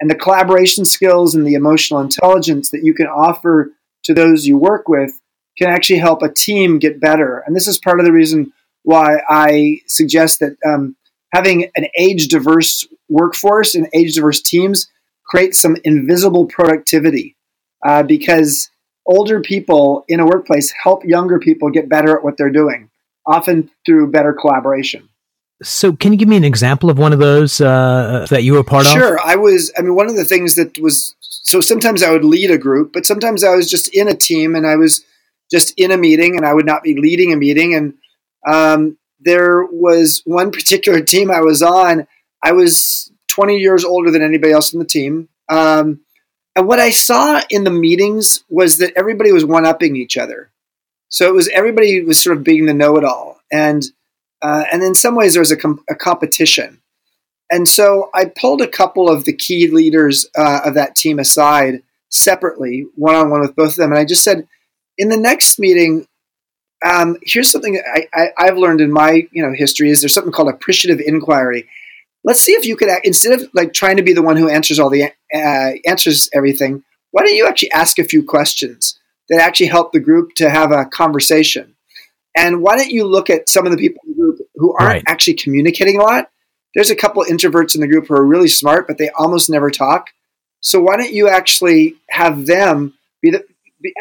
and 0.00 0.10
the 0.10 0.14
collaboration 0.14 0.84
skills 0.84 1.34
and 1.34 1.46
the 1.46 1.54
emotional 1.54 2.00
intelligence 2.00 2.70
that 2.70 2.82
you 2.82 2.94
can 2.94 3.06
offer 3.06 3.70
to 4.02 4.14
those 4.14 4.46
you 4.46 4.56
work 4.56 4.88
with 4.88 5.20
can 5.56 5.68
actually 5.68 5.98
help 5.98 6.22
a 6.22 6.28
team 6.28 6.78
get 6.78 7.00
better 7.00 7.44
and 7.46 7.54
this 7.54 7.68
is 7.68 7.78
part 7.78 8.00
of 8.00 8.06
the 8.06 8.12
reason 8.12 8.52
why 8.84 9.16
i 9.28 9.78
suggest 9.86 10.40
that 10.40 10.56
um, 10.66 10.96
having 11.32 11.70
an 11.76 11.86
age 11.98 12.28
diverse 12.28 12.86
workforce 13.08 13.74
and 13.74 13.88
age 13.92 14.14
diverse 14.14 14.40
teams 14.40 14.88
creates 15.26 15.58
some 15.58 15.76
invisible 15.84 16.46
productivity 16.46 17.36
uh, 17.84 18.02
because 18.02 18.70
older 19.06 19.40
people 19.40 20.04
in 20.08 20.20
a 20.20 20.26
workplace 20.26 20.72
help 20.82 21.04
younger 21.04 21.38
people 21.38 21.70
get 21.70 21.88
better 21.88 22.16
at 22.16 22.24
what 22.24 22.36
they're 22.36 22.50
doing, 22.50 22.90
often 23.26 23.70
through 23.84 24.10
better 24.10 24.32
collaboration. 24.32 25.08
So, 25.62 25.92
can 25.92 26.12
you 26.12 26.18
give 26.18 26.28
me 26.28 26.36
an 26.36 26.44
example 26.44 26.90
of 26.90 26.98
one 26.98 27.12
of 27.12 27.20
those 27.20 27.60
uh, 27.60 28.26
that 28.28 28.42
you 28.42 28.54
were 28.54 28.64
part 28.64 28.86
sure, 28.86 29.14
of? 29.14 29.20
Sure. 29.20 29.20
I 29.24 29.36
was, 29.36 29.72
I 29.78 29.82
mean, 29.82 29.94
one 29.94 30.08
of 30.08 30.16
the 30.16 30.24
things 30.24 30.56
that 30.56 30.78
was 30.78 31.14
so 31.20 31.60
sometimes 31.60 32.02
I 32.02 32.10
would 32.10 32.24
lead 32.24 32.50
a 32.50 32.58
group, 32.58 32.92
but 32.92 33.06
sometimes 33.06 33.44
I 33.44 33.54
was 33.54 33.70
just 33.70 33.88
in 33.94 34.08
a 34.08 34.14
team 34.14 34.56
and 34.56 34.66
I 34.66 34.76
was 34.76 35.04
just 35.50 35.72
in 35.76 35.92
a 35.92 35.96
meeting 35.96 36.36
and 36.36 36.44
I 36.44 36.52
would 36.52 36.66
not 36.66 36.82
be 36.82 36.98
leading 36.98 37.32
a 37.32 37.36
meeting. 37.36 37.74
And 37.74 37.94
um, 38.46 38.98
there 39.20 39.64
was 39.64 40.22
one 40.24 40.50
particular 40.50 41.00
team 41.04 41.30
I 41.30 41.40
was 41.40 41.62
on. 41.62 42.06
I 42.42 42.52
was 42.52 43.10
20 43.28 43.58
years 43.58 43.84
older 43.84 44.10
than 44.10 44.22
anybody 44.22 44.52
else 44.52 44.72
in 44.72 44.78
the 44.78 44.84
team. 44.84 45.28
Um, 45.48 46.00
and 46.56 46.68
what 46.68 46.78
I 46.78 46.90
saw 46.90 47.40
in 47.50 47.64
the 47.64 47.70
meetings 47.70 48.44
was 48.48 48.78
that 48.78 48.92
everybody 48.96 49.32
was 49.32 49.44
one 49.44 49.66
upping 49.66 49.96
each 49.96 50.16
other. 50.16 50.50
So 51.08 51.28
it 51.28 51.34
was 51.34 51.48
everybody 51.48 52.02
was 52.02 52.20
sort 52.20 52.36
of 52.36 52.44
being 52.44 52.66
the 52.66 52.74
know 52.74 52.96
it 52.96 53.04
all. 53.04 53.40
And, 53.52 53.82
uh, 54.42 54.64
and 54.72 54.82
in 54.82 54.94
some 54.94 55.16
ways, 55.16 55.34
there 55.34 55.40
was 55.40 55.50
a, 55.50 55.56
com- 55.56 55.84
a, 55.88 55.94
competition. 55.94 56.80
And 57.50 57.68
so 57.68 58.10
I 58.14 58.26
pulled 58.26 58.62
a 58.62 58.68
couple 58.68 59.08
of 59.08 59.24
the 59.24 59.32
key 59.32 59.68
leaders 59.68 60.26
uh, 60.36 60.60
of 60.64 60.74
that 60.74 60.96
team 60.96 61.18
aside 61.18 61.82
separately, 62.10 62.86
one 62.94 63.14
on 63.14 63.30
one 63.30 63.40
with 63.40 63.56
both 63.56 63.70
of 63.70 63.76
them. 63.76 63.90
And 63.90 63.98
I 63.98 64.04
just 64.04 64.22
said, 64.22 64.46
in 64.96 65.08
the 65.08 65.16
next 65.16 65.58
meeting, 65.58 66.06
um, 66.84 67.16
here's 67.22 67.50
something 67.50 67.80
I, 67.94 68.08
I, 68.12 68.26
I've 68.38 68.58
learned 68.58 68.80
in 68.80 68.92
my 68.92 69.26
you 69.32 69.42
know 69.42 69.52
history 69.54 69.90
is 69.90 70.00
there's 70.00 70.14
something 70.14 70.32
called 70.32 70.48
appreciative 70.48 71.00
inquiry. 71.04 71.68
Let's 72.22 72.40
see 72.40 72.52
if 72.52 72.64
you 72.64 72.76
could 72.76 72.88
instead 73.04 73.40
of 73.40 73.48
like 73.54 73.72
trying 73.72 73.96
to 73.96 74.02
be 74.02 74.12
the 74.12 74.22
one 74.22 74.36
who 74.36 74.48
answers 74.48 74.78
all 74.78 74.90
the 74.90 75.04
uh, 75.34 75.70
answers 75.86 76.28
everything 76.32 76.84
why 77.14 77.22
don't 77.22 77.36
you 77.36 77.46
actually 77.46 77.70
ask 77.70 78.00
a 78.00 78.04
few 78.04 78.24
questions 78.24 78.98
that 79.28 79.40
actually 79.40 79.68
help 79.68 79.92
the 79.92 80.00
group 80.00 80.34
to 80.34 80.50
have 80.50 80.72
a 80.72 80.84
conversation? 80.84 81.76
And 82.36 82.60
why 82.60 82.76
don't 82.76 82.90
you 82.90 83.04
look 83.04 83.30
at 83.30 83.48
some 83.48 83.66
of 83.66 83.70
the 83.70 83.78
people 83.78 84.00
in 84.04 84.14
the 84.14 84.20
group 84.20 84.38
who 84.56 84.74
aren't 84.76 84.94
right. 84.94 85.04
actually 85.06 85.34
communicating 85.34 86.00
a 86.00 86.02
lot? 86.02 86.28
There's 86.74 86.90
a 86.90 86.96
couple 86.96 87.22
introverts 87.22 87.76
in 87.76 87.82
the 87.82 87.86
group 87.86 88.08
who 88.08 88.16
are 88.16 88.26
really 88.26 88.48
smart 88.48 88.88
but 88.88 88.98
they 88.98 89.10
almost 89.10 89.48
never 89.48 89.70
talk. 89.70 90.08
So 90.58 90.80
why 90.80 90.96
don't 90.96 91.12
you 91.12 91.28
actually 91.28 91.94
have 92.10 92.46
them 92.46 92.94
be 93.22 93.30
the 93.30 93.44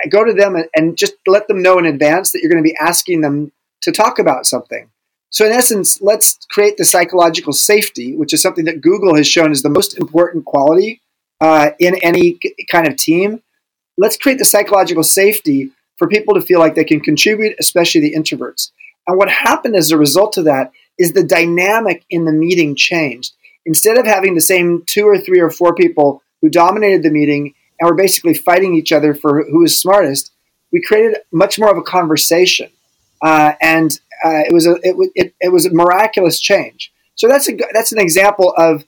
go 0.10 0.24
to 0.24 0.34
them 0.34 0.56
and, 0.76 0.98
just 0.98 1.14
let 1.28 1.48
them 1.48 1.62
know 1.62 1.78
in 1.78 1.86
advance 1.86 2.32
that 2.32 2.42
you're 2.42 2.52
going 2.52 2.64
to 2.64 2.68
be 2.68 2.78
asking 2.80 3.22
them 3.22 3.52
to 3.82 3.92
talk 3.92 4.20
about 4.20 4.46
something 4.46 4.90
so, 5.34 5.48
in 5.48 5.52
essence, 5.52 6.00
let's 6.00 6.38
create 6.52 6.78
the 6.78 6.86
psychological 6.86 7.54
safety, 7.54 8.16
which 8.16 8.34
is 8.34 8.42
something 8.42 8.66
that 8.66 8.82
Google 8.82 9.16
has 9.16 9.28
shown 9.28 9.52
is 9.52 9.64
the 9.64 9.70
most 9.70 9.98
important 9.98 10.46
quality 10.46 11.02
uh, 11.42 11.72
in 11.80 11.96
any 12.04 12.38
kind 12.70 12.88
of 12.88 12.98
team. 12.98 13.42
Let's 13.98 14.16
create 14.16 14.38
the 14.38 14.46
psychological 14.46 15.04
safety 15.04 15.72
for 15.98 16.08
people 16.08 16.36
to 16.36 16.42
feel 16.42 16.60
like 16.60 16.76
they 16.76 16.84
can 16.84 17.00
contribute, 17.00 17.56
especially 17.60 18.02
the 18.02 18.14
introverts. 18.14 18.70
And 19.08 19.18
what 19.18 19.28
happened 19.28 19.76
as 19.76 19.90
a 19.90 19.98
result 19.98 20.38
of 20.38 20.46
that 20.46 20.72
is 21.00 21.14
the 21.14 21.24
dynamic 21.24 22.06
in 22.12 22.26
the 22.26 22.32
meeting 22.32 22.76
changed. 22.76 23.34
Instead 23.66 23.98
of 23.98 24.06
having 24.06 24.36
the 24.36 24.42
same 24.42 24.84
two 24.86 25.08
or 25.08 25.18
three 25.18 25.40
or 25.40 25.50
four 25.50 25.74
people 25.74 26.22
who 26.44 26.50
dominated 26.50 27.02
the 27.02 27.10
meeting 27.10 27.56
and 27.84 27.90
were 27.90 27.96
basically 27.96 28.34
fighting 28.34 28.76
each 28.76 28.94
other 28.94 29.14
for 29.14 29.44
who 29.44 29.64
is 29.64 29.78
smartest, 29.78 30.32
we 30.72 30.82
created 30.82 31.18
much 31.32 31.60
more 31.60 31.70
of 31.70 31.78
a 31.78 31.82
conversation. 31.82 32.70
Uh, 33.22 33.54
and 33.62 34.00
uh, 34.24 34.44
it 34.48 34.54
was 34.54 34.66
a 34.66 34.76
it, 34.84 35.12
it, 35.16 35.36
it 35.42 35.50
was 35.50 35.66
a 35.66 35.74
miraculous 35.74 36.40
change. 36.40 36.94
So 37.16 37.28
that's 37.28 37.50
a 37.50 37.58
that's 37.74 37.92
an 37.92 38.00
example 38.00 38.54
of 38.58 38.86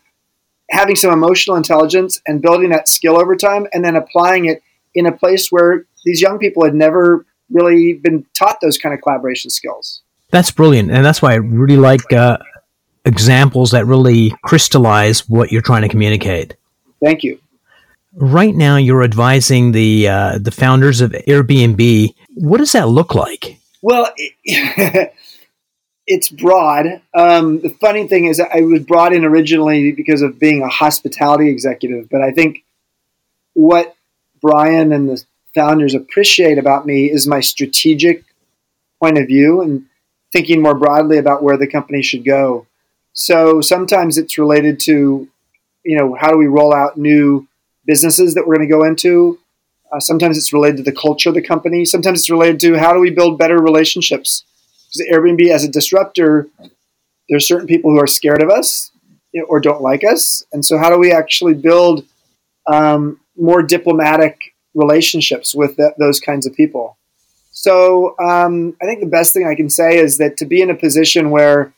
having 0.70 0.96
some 0.96 1.12
emotional 1.12 1.58
intelligence 1.58 2.22
and 2.26 2.42
building 2.42 2.70
that 2.70 2.88
skill 2.88 3.20
over 3.20 3.36
time, 3.36 3.68
and 3.74 3.84
then 3.84 3.96
applying 3.96 4.46
it 4.46 4.64
in 4.94 5.06
a 5.06 5.12
place 5.12 5.52
where 5.52 5.86
these 6.06 6.22
young 6.22 6.40
people 6.40 6.64
had 6.64 6.74
never 6.74 7.26
really 7.52 7.94
been 7.94 8.26
taught 8.34 8.60
those 8.62 8.78
kind 8.78 8.96
of 8.96 9.02
collaboration 9.02 9.52
skills. 9.52 10.02
That's 10.32 10.52
brilliant, 10.52 10.90
and 10.90 11.06
that's 11.06 11.22
why 11.22 11.34
I 11.34 11.36
really 11.36 11.78
like 11.78 12.14
uh, 12.14 12.38
examples 13.04 13.72
that 13.72 13.86
really 13.86 14.34
crystallize 14.44 15.30
what 15.30 15.52
you're 15.52 15.62
trying 15.62 15.82
to 15.82 15.90
communicate. 15.90 16.56
Thank 17.04 17.24
you. 17.24 17.40
Right 18.16 18.56
now, 18.56 18.78
you're 18.78 19.04
advising 19.04 19.74
the 19.74 20.08
uh, 20.08 20.38
the 20.40 20.52
founders 20.52 21.02
of 21.02 21.12
Airbnb. 21.12 22.14
What 22.36 22.58
does 22.60 22.72
that 22.72 22.88
look 22.88 23.14
like? 23.14 23.60
Well, 23.82 24.10
it, 24.16 25.14
it's 26.08 26.30
broad. 26.30 27.02
Um, 27.14 27.60
the 27.60 27.70
funny 27.70 28.08
thing 28.08 28.26
is, 28.26 28.40
I 28.40 28.62
was 28.62 28.84
brought 28.84 29.14
in 29.14 29.26
originally 29.26 29.92
because 29.92 30.22
of 30.22 30.40
being 30.40 30.62
a 30.64 30.70
hospitality 30.70 31.50
executive, 31.50 32.10
but 32.10 32.22
I 32.22 32.32
think 32.32 32.64
what 33.54 33.96
Brian 34.42 34.92
and 34.92 35.10
the 35.10 35.24
founders 35.54 35.94
appreciate 35.94 36.58
about 36.58 36.86
me 36.86 37.10
is 37.10 37.28
my 37.28 37.40
strategic 37.40 38.24
point 39.00 39.18
of 39.18 39.28
view 39.28 39.62
and 39.62 39.86
thinking 40.32 40.62
more 40.62 40.76
broadly 40.76 41.18
about 41.18 41.44
where 41.44 41.58
the 41.58 41.68
company 41.68 42.02
should 42.02 42.26
go. 42.26 42.68
So 43.14 43.62
sometimes 43.62 44.18
it's 44.18 44.38
related 44.38 44.80
to, 44.82 45.28
you 45.84 45.98
know, 45.98 46.14
how 46.14 46.30
do 46.30 46.38
we 46.38 46.48
roll 46.48 46.74
out 46.74 46.98
new 46.98 47.48
businesses 47.86 48.34
that 48.34 48.46
we're 48.46 48.56
going 48.56 48.68
to 48.68 48.74
go 48.74 48.84
into? 48.84 49.40
Uh, 49.92 50.00
sometimes 50.00 50.38
it's 50.38 50.54
related 50.54 50.78
to 50.78 50.84
the 50.84 50.92
culture 50.92 51.30
of 51.30 51.36
the 51.36 51.42
company. 51.42 51.86
Sometimes 51.86 52.20
it's 52.20 52.30
related 52.30 52.60
to 52.62 52.78
how 52.78 52.94
do 52.94 53.00
we 53.00 53.12
build 53.12 53.38
better 53.38 53.60
relationships. 53.60 54.44
Because 54.88 55.08
Airbnb, 55.12 55.48
as 55.50 55.64
a 55.64 55.70
disruptor, 55.70 56.48
there's 57.30 57.48
certain 57.48 57.68
people 57.68 57.92
who 57.92 58.00
are 58.00 58.08
scared 58.08 58.42
of 58.42 58.50
us 58.50 58.92
or 59.48 59.60
don't 59.60 59.82
like 59.82 60.04
us, 60.04 60.46
and 60.54 60.64
so 60.64 60.78
how 60.78 60.90
do 60.90 60.98
we 60.98 61.12
actually 61.12 61.54
build 61.54 62.06
um, 62.72 63.20
more 63.36 63.62
diplomatic 63.62 64.54
relationships 64.74 65.54
with 65.54 65.76
the, 65.76 65.94
those 66.00 66.20
kinds 66.20 66.48
of 66.48 66.54
people? 66.56 66.98
So 67.52 68.16
um, 68.20 68.78
I 68.82 68.86
think 68.86 69.02
the 69.02 69.08
best 69.08 69.34
thing 69.34 69.46
I 69.46 69.56
can 69.56 69.70
say 69.70 69.98
is 69.98 70.18
that 70.20 70.38
to 70.38 70.46
be 70.46 70.62
in 70.62 70.70
a 70.70 70.76
position 70.76 71.32
where 71.32 71.74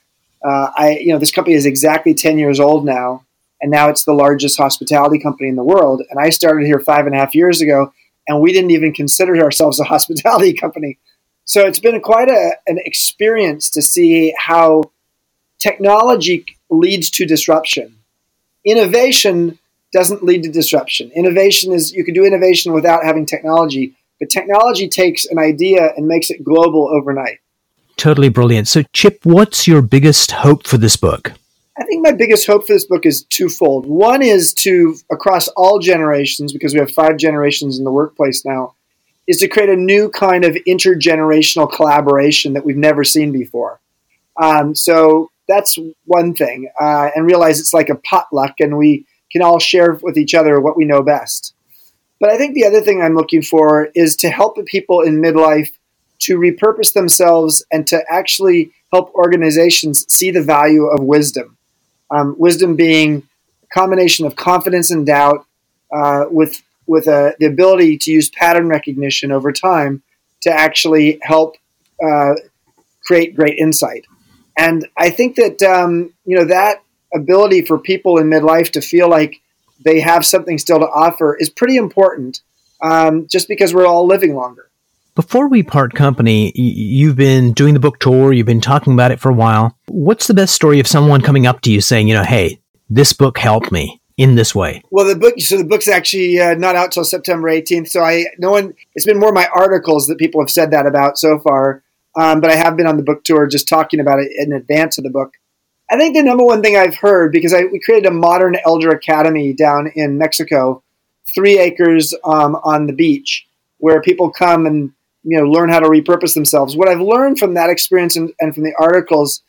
uh, 0.46 0.72
I, 0.78 1.00
you 1.00 1.12
know, 1.12 1.20
this 1.20 1.32
company 1.32 1.56
is 1.56 1.65
exactly 1.65 2.13
ten 2.13 2.38
years 2.38 2.60
old 2.60 2.86
now, 2.86 3.24
and 3.62 3.72
now 3.72 3.89
it's 3.89 4.04
the 4.04 4.13
largest 4.13 4.58
hospitality 4.58 5.20
company 5.20 5.50
in 5.50 5.56
the 5.56 5.63
world. 5.63 6.02
And 6.10 6.20
I 6.20 6.30
started 6.30 6.65
here 6.65 6.80
five 6.80 7.06
and 7.06 7.15
a 7.15 7.17
half 7.17 7.34
years 7.34 7.62
ago, 7.62 7.93
and 8.28 8.41
we 8.41 8.54
didn't 8.54 8.72
even 8.72 8.93
consider 8.93 9.41
ourselves 9.41 9.80
a 9.80 9.84
hospitality 9.96 10.54
company. 10.54 10.98
So 11.46 11.65
it's 11.65 11.80
been 11.80 12.02
quite 12.02 12.30
a, 12.30 12.52
an 12.67 12.78
experience 12.84 13.70
to 13.72 13.82
see 13.82 14.34
how 14.38 14.91
technology 15.60 16.46
leads 16.70 17.10
to 17.12 17.26
disruption. 17.26 17.96
Innovation 18.65 19.58
doesn't 19.93 20.24
lead 20.24 20.43
to 20.43 20.52
disruption. 20.52 21.10
Innovation 21.12 21.72
is 21.72 21.93
you 21.93 22.04
can 22.04 22.13
do 22.13 22.26
innovation 22.26 22.74
without 22.74 23.04
having 23.04 23.26
technology, 23.26 23.96
but 24.20 24.30
technology 24.30 24.89
takes 24.89 25.26
an 25.26 25.39
idea 25.39 25.93
and 25.96 26.08
makes 26.08 26.30
it 26.30 26.43
global 26.43 26.89
overnight. 26.89 27.39
Totally 27.96 28.30
brilliant. 28.30 28.67
So, 28.67 28.84
Chip, 28.93 29.22
what's 29.24 29.67
your 29.67 29.82
biggest 29.82 30.32
hope 30.32 30.67
for 30.67 30.78
this 30.78 30.98
book? 30.98 31.32
I 31.79 31.83
think 31.83 32.03
my 32.03 32.11
biggest 32.11 32.47
hope 32.47 32.65
for 32.65 32.73
this 32.73 32.85
book 32.85 33.05
is 33.05 33.23
twofold. 33.23 33.85
One 33.85 34.23
is 34.23 34.53
to, 34.55 34.95
across 35.11 35.47
all 35.49 35.77
generations, 35.79 36.51
because 36.51 36.73
we 36.73 36.79
have 36.79 36.91
five 36.91 37.17
generations 37.17 37.77
in 37.77 37.85
the 37.85 37.91
workplace 37.91 38.43
now, 38.43 38.73
is 39.27 39.37
to 39.37 39.47
create 39.47 39.69
a 39.69 39.75
new 39.75 40.09
kind 40.09 40.43
of 40.43 40.55
intergenerational 40.67 41.71
collaboration 41.71 42.53
that 42.53 42.65
we've 42.65 42.77
never 42.77 43.03
seen 43.03 43.31
before. 43.31 43.79
Um, 44.41 44.73
so, 44.75 45.29
that's 45.47 45.77
one 46.05 46.33
thing, 46.33 46.69
uh, 46.81 47.09
and 47.15 47.25
realize 47.25 47.59
it's 47.59 47.73
like 47.73 47.89
a 47.89 47.95
potluck, 47.95 48.55
and 48.59 48.77
we 48.77 49.05
can 49.31 49.41
all 49.41 49.59
share 49.59 49.99
with 50.01 50.17
each 50.17 50.33
other 50.33 50.59
what 50.59 50.77
we 50.77 50.83
know 50.85 51.03
best. 51.03 51.53
But 52.19 52.29
I 52.31 52.37
think 52.37 52.55
the 52.55 52.65
other 52.65 52.81
thing 52.81 53.01
I'm 53.01 53.15
looking 53.15 53.43
for 53.43 53.89
is 53.93 54.15
to 54.17 54.29
help 54.29 54.57
people 54.65 55.01
in 55.01 55.21
midlife 55.21 55.69
to 56.19 56.37
repurpose 56.39 56.93
themselves 56.93 57.63
and 57.71 57.85
to 57.87 58.03
actually 58.09 58.71
help 58.91 59.13
organizations 59.13 60.05
see 60.11 60.31
the 60.31 60.41
value 60.41 60.87
of 60.87 61.03
wisdom. 61.03 61.57
Um, 62.10 62.36
wisdom 62.38 62.76
being 62.76 63.28
a 63.63 63.67
combination 63.67 64.26
of 64.26 64.36
confidence 64.36 64.91
and 64.91 65.06
doubt 65.06 65.46
uh, 65.91 66.26
with 66.30 66.63
with 66.86 67.08
uh, 67.08 67.32
the 67.39 67.46
ability 67.46 67.98
to 67.98 68.12
use 68.12 68.30
pattern 68.30 68.70
recognition 68.70 69.32
over 69.32 69.52
time 69.52 70.02
to 70.41 70.50
actually 70.50 71.20
help 71.22 71.58
uh, 72.02 72.34
create 73.06 73.36
great 73.36 73.58
insight. 73.58 74.06
And 74.58 74.88
I 74.98 75.10
think 75.10 75.36
that 75.36 75.62
um, 75.63 76.13
you 76.26 76.38
know 76.38 76.46
that 76.46 76.82
ability 77.13 77.63
for 77.63 77.78
people 77.78 78.17
in 78.17 78.28
midlife 78.28 78.72
to 78.72 78.82
feel 78.82 79.10
like 79.10 79.41
they 79.84 80.00
have 80.00 80.26
something 80.26 80.58
still 80.58 80.80
to 80.80 80.88
offer 80.88 81.36
is 81.36 81.50
pretty 81.50 81.78
important. 81.78 82.41
Um, 82.80 83.28
just 83.28 83.48
because 83.48 83.74
we're 83.74 83.88
all 83.88 84.06
living 84.06 84.36
longer. 84.36 84.66
Before 85.17 85.47
we 85.47 85.63
part 85.63 85.95
company, 85.95 86.51
you've 86.53 87.15
been 87.15 87.51
doing 87.53 87.73
the 87.73 87.80
book 87.80 87.97
tour, 87.97 88.32
you've 88.32 88.45
been 88.45 88.62
talking 88.62 88.93
about 88.93 89.10
it 89.10 89.19
for 89.19 89.32
a 89.32 89.34
while. 89.34 89.75
What's 89.88 90.27
the 90.27 90.36
best 90.36 90.53
story 90.53 90.80
of 90.80 90.86
someone 90.86 91.21
coming 91.21 91.47
up 91.47 91.62
to 91.62 91.71
you 91.71 91.82
saying, 91.82 92.08
you 92.08 92.13
know, 92.13 92.23
hey, 92.23 92.62
this 92.88 93.13
book 93.13 93.39
helped 93.39 93.71
me 93.71 93.99
in 94.17 94.36
this 94.36 94.53
way? 94.53 94.84
Well, 94.91 95.08
the 95.08 95.15
book, 95.15 95.34
so 95.39 95.58
the 95.58 95.63
book's 95.63 95.88
actually 95.88 96.39
uh, 96.39 96.53
not 96.53 96.75
out 96.75 96.91
till 96.91 97.03
September 97.03 97.49
18th. 97.49 97.89
So 97.89 98.03
I, 98.03 98.25
no 98.38 98.51
one, 98.51 98.75
it's 98.93 99.08
been 99.08 99.19
more 99.19 99.32
my 99.32 99.47
articles 99.56 100.06
that 100.06 100.19
people 100.19 100.39
have 100.39 100.51
said 100.51 100.69
that 100.69 100.86
about 100.86 101.17
so 101.17 101.39
far. 101.39 101.82
Um, 102.15 102.39
but 102.39 102.51
I 102.51 102.56
have 102.56 102.77
been 102.77 102.86
on 102.86 102.97
the 102.97 103.03
book 103.03 103.23
tour 103.23 103.47
just 103.47 103.67
talking 103.67 103.99
about 103.99 104.19
it 104.19 104.32
in 104.38 104.53
advance 104.53 104.99
of 104.99 105.03
the 105.03 105.10
book. 105.10 105.34
I 105.89 105.97
think 105.97 106.15
the 106.15 106.21
number 106.21 106.43
one 106.43 106.62
thing 106.62 106.77
I've 106.77 106.97
heard, 106.97 107.32
because 107.32 107.56
I, 107.56 107.63
we 107.63 107.80
created 107.80 108.06
a 108.06 108.13
modern 108.13 108.56
elder 108.67 108.91
academy 108.91 109.51
down 109.51 109.91
in 109.95 110.19
Mexico, 110.19 110.84
three 111.34 111.58
acres 111.58 112.13
um, 112.23 112.56
on 112.63 112.86
the 112.86 112.93
beach, 112.93 113.47
where 113.80 113.99
people 113.99 114.30
come 114.30 114.67
and 114.67 114.91
you 115.27 115.37
know 115.37 115.43
learn 115.43 115.69
how 115.69 115.79
to 115.79 115.89
repurpose 115.89 116.33
themselves. 116.33 116.77
What 116.77 116.87
I've 116.87 117.01
learned 117.01 117.37
from 117.37 117.53
that 117.55 117.69
experience 117.69 118.15
and, 118.15 118.31
and 118.39 118.53
from 118.55 118.63
the 118.63 118.73
articles 118.79 119.43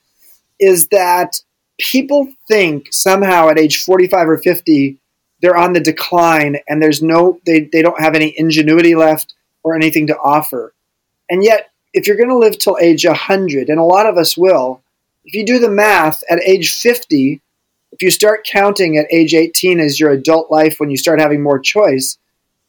is 0.58 0.88
that 0.88 1.40
people 1.78 2.28
think 2.48 2.88
somehow 2.92 3.48
at 3.48 3.58
age 3.58 3.84
45 3.84 4.28
or 4.28 4.38
50 4.38 4.98
they're 5.40 5.56
on 5.56 5.72
the 5.72 5.80
decline 5.80 6.58
and 6.68 6.82
there's 6.82 7.00
no 7.00 7.40
they, 7.46 7.68
they 7.72 7.80
don't 7.80 8.00
have 8.00 8.16
any 8.16 8.34
ingenuity 8.36 8.96
left 8.96 9.34
or 9.62 9.76
anything 9.76 10.08
to 10.08 10.18
offer 10.18 10.74
and 11.30 11.44
yet 11.44 11.70
if 11.94 12.08
you're 12.08 12.16
going 12.16 12.28
to 12.28 12.36
live 12.36 12.58
till 12.58 12.76
age 12.80 13.06
100 13.06 13.68
and 13.68 13.78
a 13.78 13.84
lot 13.84 14.06
of 14.06 14.16
us 14.16 14.36
will 14.36 14.82
if 15.24 15.34
you 15.34 15.46
do 15.46 15.60
the 15.60 15.70
math 15.70 16.24
at 16.28 16.42
age 16.42 16.72
50 16.72 17.40
if 17.92 18.02
you 18.02 18.10
start 18.10 18.44
counting 18.44 18.96
at 18.96 19.06
age 19.12 19.32
18 19.32 19.78
as 19.78 20.00
your 20.00 20.10
adult 20.10 20.50
life 20.50 20.80
when 20.80 20.90
you 20.90 20.96
start 20.96 21.20
having 21.20 21.40
more 21.40 21.60
choice 21.60 22.18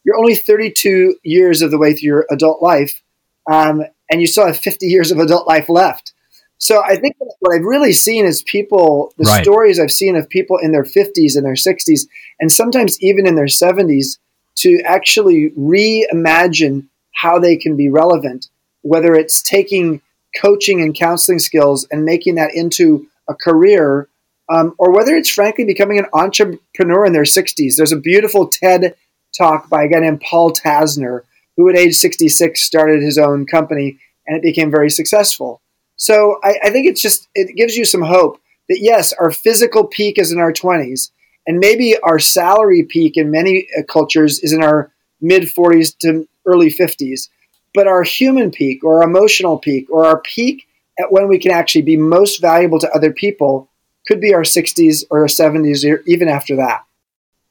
you're 0.04 0.16
only 0.16 0.34
32 0.34 1.16
years 1.22 1.62
of 1.62 1.70
the 1.70 1.78
way 1.78 1.92
through 1.92 2.06
your 2.06 2.26
adult 2.30 2.62
life, 2.62 3.02
um, 3.50 3.82
and 4.10 4.20
you 4.20 4.26
still 4.26 4.46
have 4.46 4.58
50 4.58 4.86
years 4.86 5.10
of 5.10 5.18
adult 5.18 5.46
life 5.46 5.68
left. 5.68 6.12
So 6.58 6.82
I 6.84 6.96
think 6.96 7.16
what 7.18 7.54
I've 7.54 7.64
really 7.64 7.94
seen 7.94 8.26
is 8.26 8.42
people, 8.42 9.14
the 9.16 9.24
right. 9.24 9.42
stories 9.42 9.80
I've 9.80 9.90
seen 9.90 10.14
of 10.14 10.28
people 10.28 10.58
in 10.58 10.72
their 10.72 10.84
50s 10.84 11.34
and 11.34 11.44
their 11.44 11.54
60s, 11.54 12.06
and 12.38 12.52
sometimes 12.52 13.00
even 13.02 13.26
in 13.26 13.34
their 13.34 13.46
70s, 13.46 14.18
to 14.56 14.80
actually 14.84 15.50
reimagine 15.58 16.86
how 17.14 17.38
they 17.38 17.56
can 17.56 17.76
be 17.76 17.88
relevant, 17.88 18.48
whether 18.82 19.14
it's 19.14 19.40
taking 19.40 20.02
coaching 20.38 20.82
and 20.82 20.94
counseling 20.94 21.38
skills 21.38 21.86
and 21.90 22.04
making 22.04 22.34
that 22.34 22.54
into 22.54 23.06
a 23.28 23.34
career, 23.34 24.08
um, 24.50 24.74
or 24.78 24.92
whether 24.92 25.16
it's 25.16 25.30
frankly 25.30 25.64
becoming 25.64 25.98
an 25.98 26.06
entrepreneur 26.12 27.06
in 27.06 27.12
their 27.12 27.22
60s. 27.22 27.76
There's 27.76 27.92
a 27.92 27.96
beautiful 27.96 28.48
TED 28.48 28.94
talk 29.36 29.68
by 29.68 29.84
a 29.84 29.88
guy 29.88 30.00
named 30.00 30.20
Paul 30.20 30.52
Tasner, 30.52 31.22
who 31.56 31.68
at 31.68 31.76
age 31.76 31.94
66 31.94 32.60
started 32.60 33.02
his 33.02 33.18
own 33.18 33.46
company 33.46 33.98
and 34.26 34.36
it 34.36 34.42
became 34.42 34.70
very 34.70 34.90
successful. 34.90 35.60
So 35.96 36.38
I, 36.42 36.54
I 36.64 36.70
think 36.70 36.86
it's 36.86 37.02
just, 37.02 37.28
it 37.34 37.56
gives 37.56 37.76
you 37.76 37.84
some 37.84 38.02
hope 38.02 38.40
that 38.68 38.80
yes, 38.80 39.12
our 39.14 39.30
physical 39.30 39.84
peak 39.86 40.18
is 40.18 40.32
in 40.32 40.38
our 40.38 40.52
20s, 40.52 41.10
and 41.46 41.58
maybe 41.58 41.96
our 42.02 42.18
salary 42.18 42.84
peak 42.84 43.16
in 43.16 43.30
many 43.30 43.66
uh, 43.76 43.82
cultures 43.82 44.38
is 44.40 44.52
in 44.52 44.62
our 44.62 44.92
mid 45.20 45.42
40s 45.42 45.96
to 45.98 46.26
early 46.46 46.70
50s. 46.70 47.28
But 47.74 47.86
our 47.86 48.02
human 48.02 48.50
peak 48.50 48.82
or 48.84 48.98
our 48.98 49.08
emotional 49.08 49.58
peak 49.58 49.88
or 49.90 50.06
our 50.06 50.20
peak 50.20 50.66
at 50.98 51.12
when 51.12 51.28
we 51.28 51.38
can 51.38 51.50
actually 51.50 51.82
be 51.82 51.96
most 51.96 52.40
valuable 52.40 52.78
to 52.80 52.90
other 52.92 53.12
people 53.12 53.68
could 54.06 54.20
be 54.20 54.34
our 54.34 54.42
60s 54.42 55.04
or 55.10 55.20
our 55.20 55.26
70s 55.26 55.88
or 55.88 56.02
even 56.06 56.28
after 56.28 56.56
that. 56.56 56.84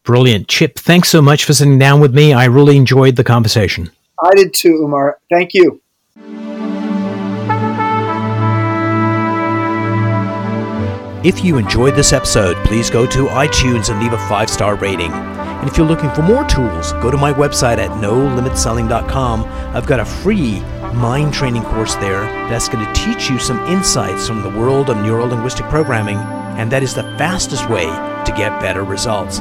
Brilliant. 0.04 0.48
Chip, 0.48 0.78
thanks 0.80 1.10
so 1.10 1.22
much 1.22 1.46
for 1.46 1.54
sitting 1.54 1.78
down 1.78 2.00
with 2.00 2.14
me. 2.14 2.34
I 2.34 2.46
really 2.46 2.78
enjoyed 2.78 3.16
the 3.16 3.24
conversation. 3.24 3.92
I 4.22 4.32
did 4.36 4.54
too, 4.54 4.82
Umar. 4.84 5.20
Thank 5.30 5.54
you. 5.54 5.82
If 11.22 11.44
you 11.44 11.58
enjoyed 11.58 11.96
this 11.96 12.14
episode, 12.14 12.56
please 12.66 12.90
go 12.90 13.06
to 13.06 13.28
iTunes 13.28 13.90
and 13.90 14.02
leave 14.02 14.14
a 14.14 14.30
five 14.30 14.50
star 14.50 14.76
rating. 14.76 15.12
And 15.12 15.70
if 15.70 15.78
you're 15.78 15.86
looking 15.86 16.10
for 16.12 16.22
more 16.22 16.46
tools, 16.46 16.94
go 16.94 17.12
to 17.12 17.18
my 17.18 17.34
website 17.34 17.78
at 17.78 17.90
nolimitselling.com. 18.02 19.44
I've 19.76 19.86
got 19.86 20.00
a 20.00 20.06
free 20.06 20.62
mind 20.94 21.34
training 21.34 21.64
course 21.64 21.96
there 21.96 22.22
that's 22.50 22.70
going 22.70 22.86
to 22.86 22.94
teach 22.94 23.30
you 23.30 23.38
some 23.38 23.60
insights 23.68 24.28
from 24.28 24.42
the 24.42 24.50
world 24.50 24.90
of 24.90 24.98
neuro 24.98 25.26
linguistic 25.26 25.66
programming, 25.66 26.18
and 26.58 26.72
that 26.72 26.84
is 26.84 26.94
the 26.94 27.04
fastest 27.18 27.70
way 27.70 27.88
to 28.30 28.38
get 28.38 28.60
better 28.62 28.84
results. 28.84 29.40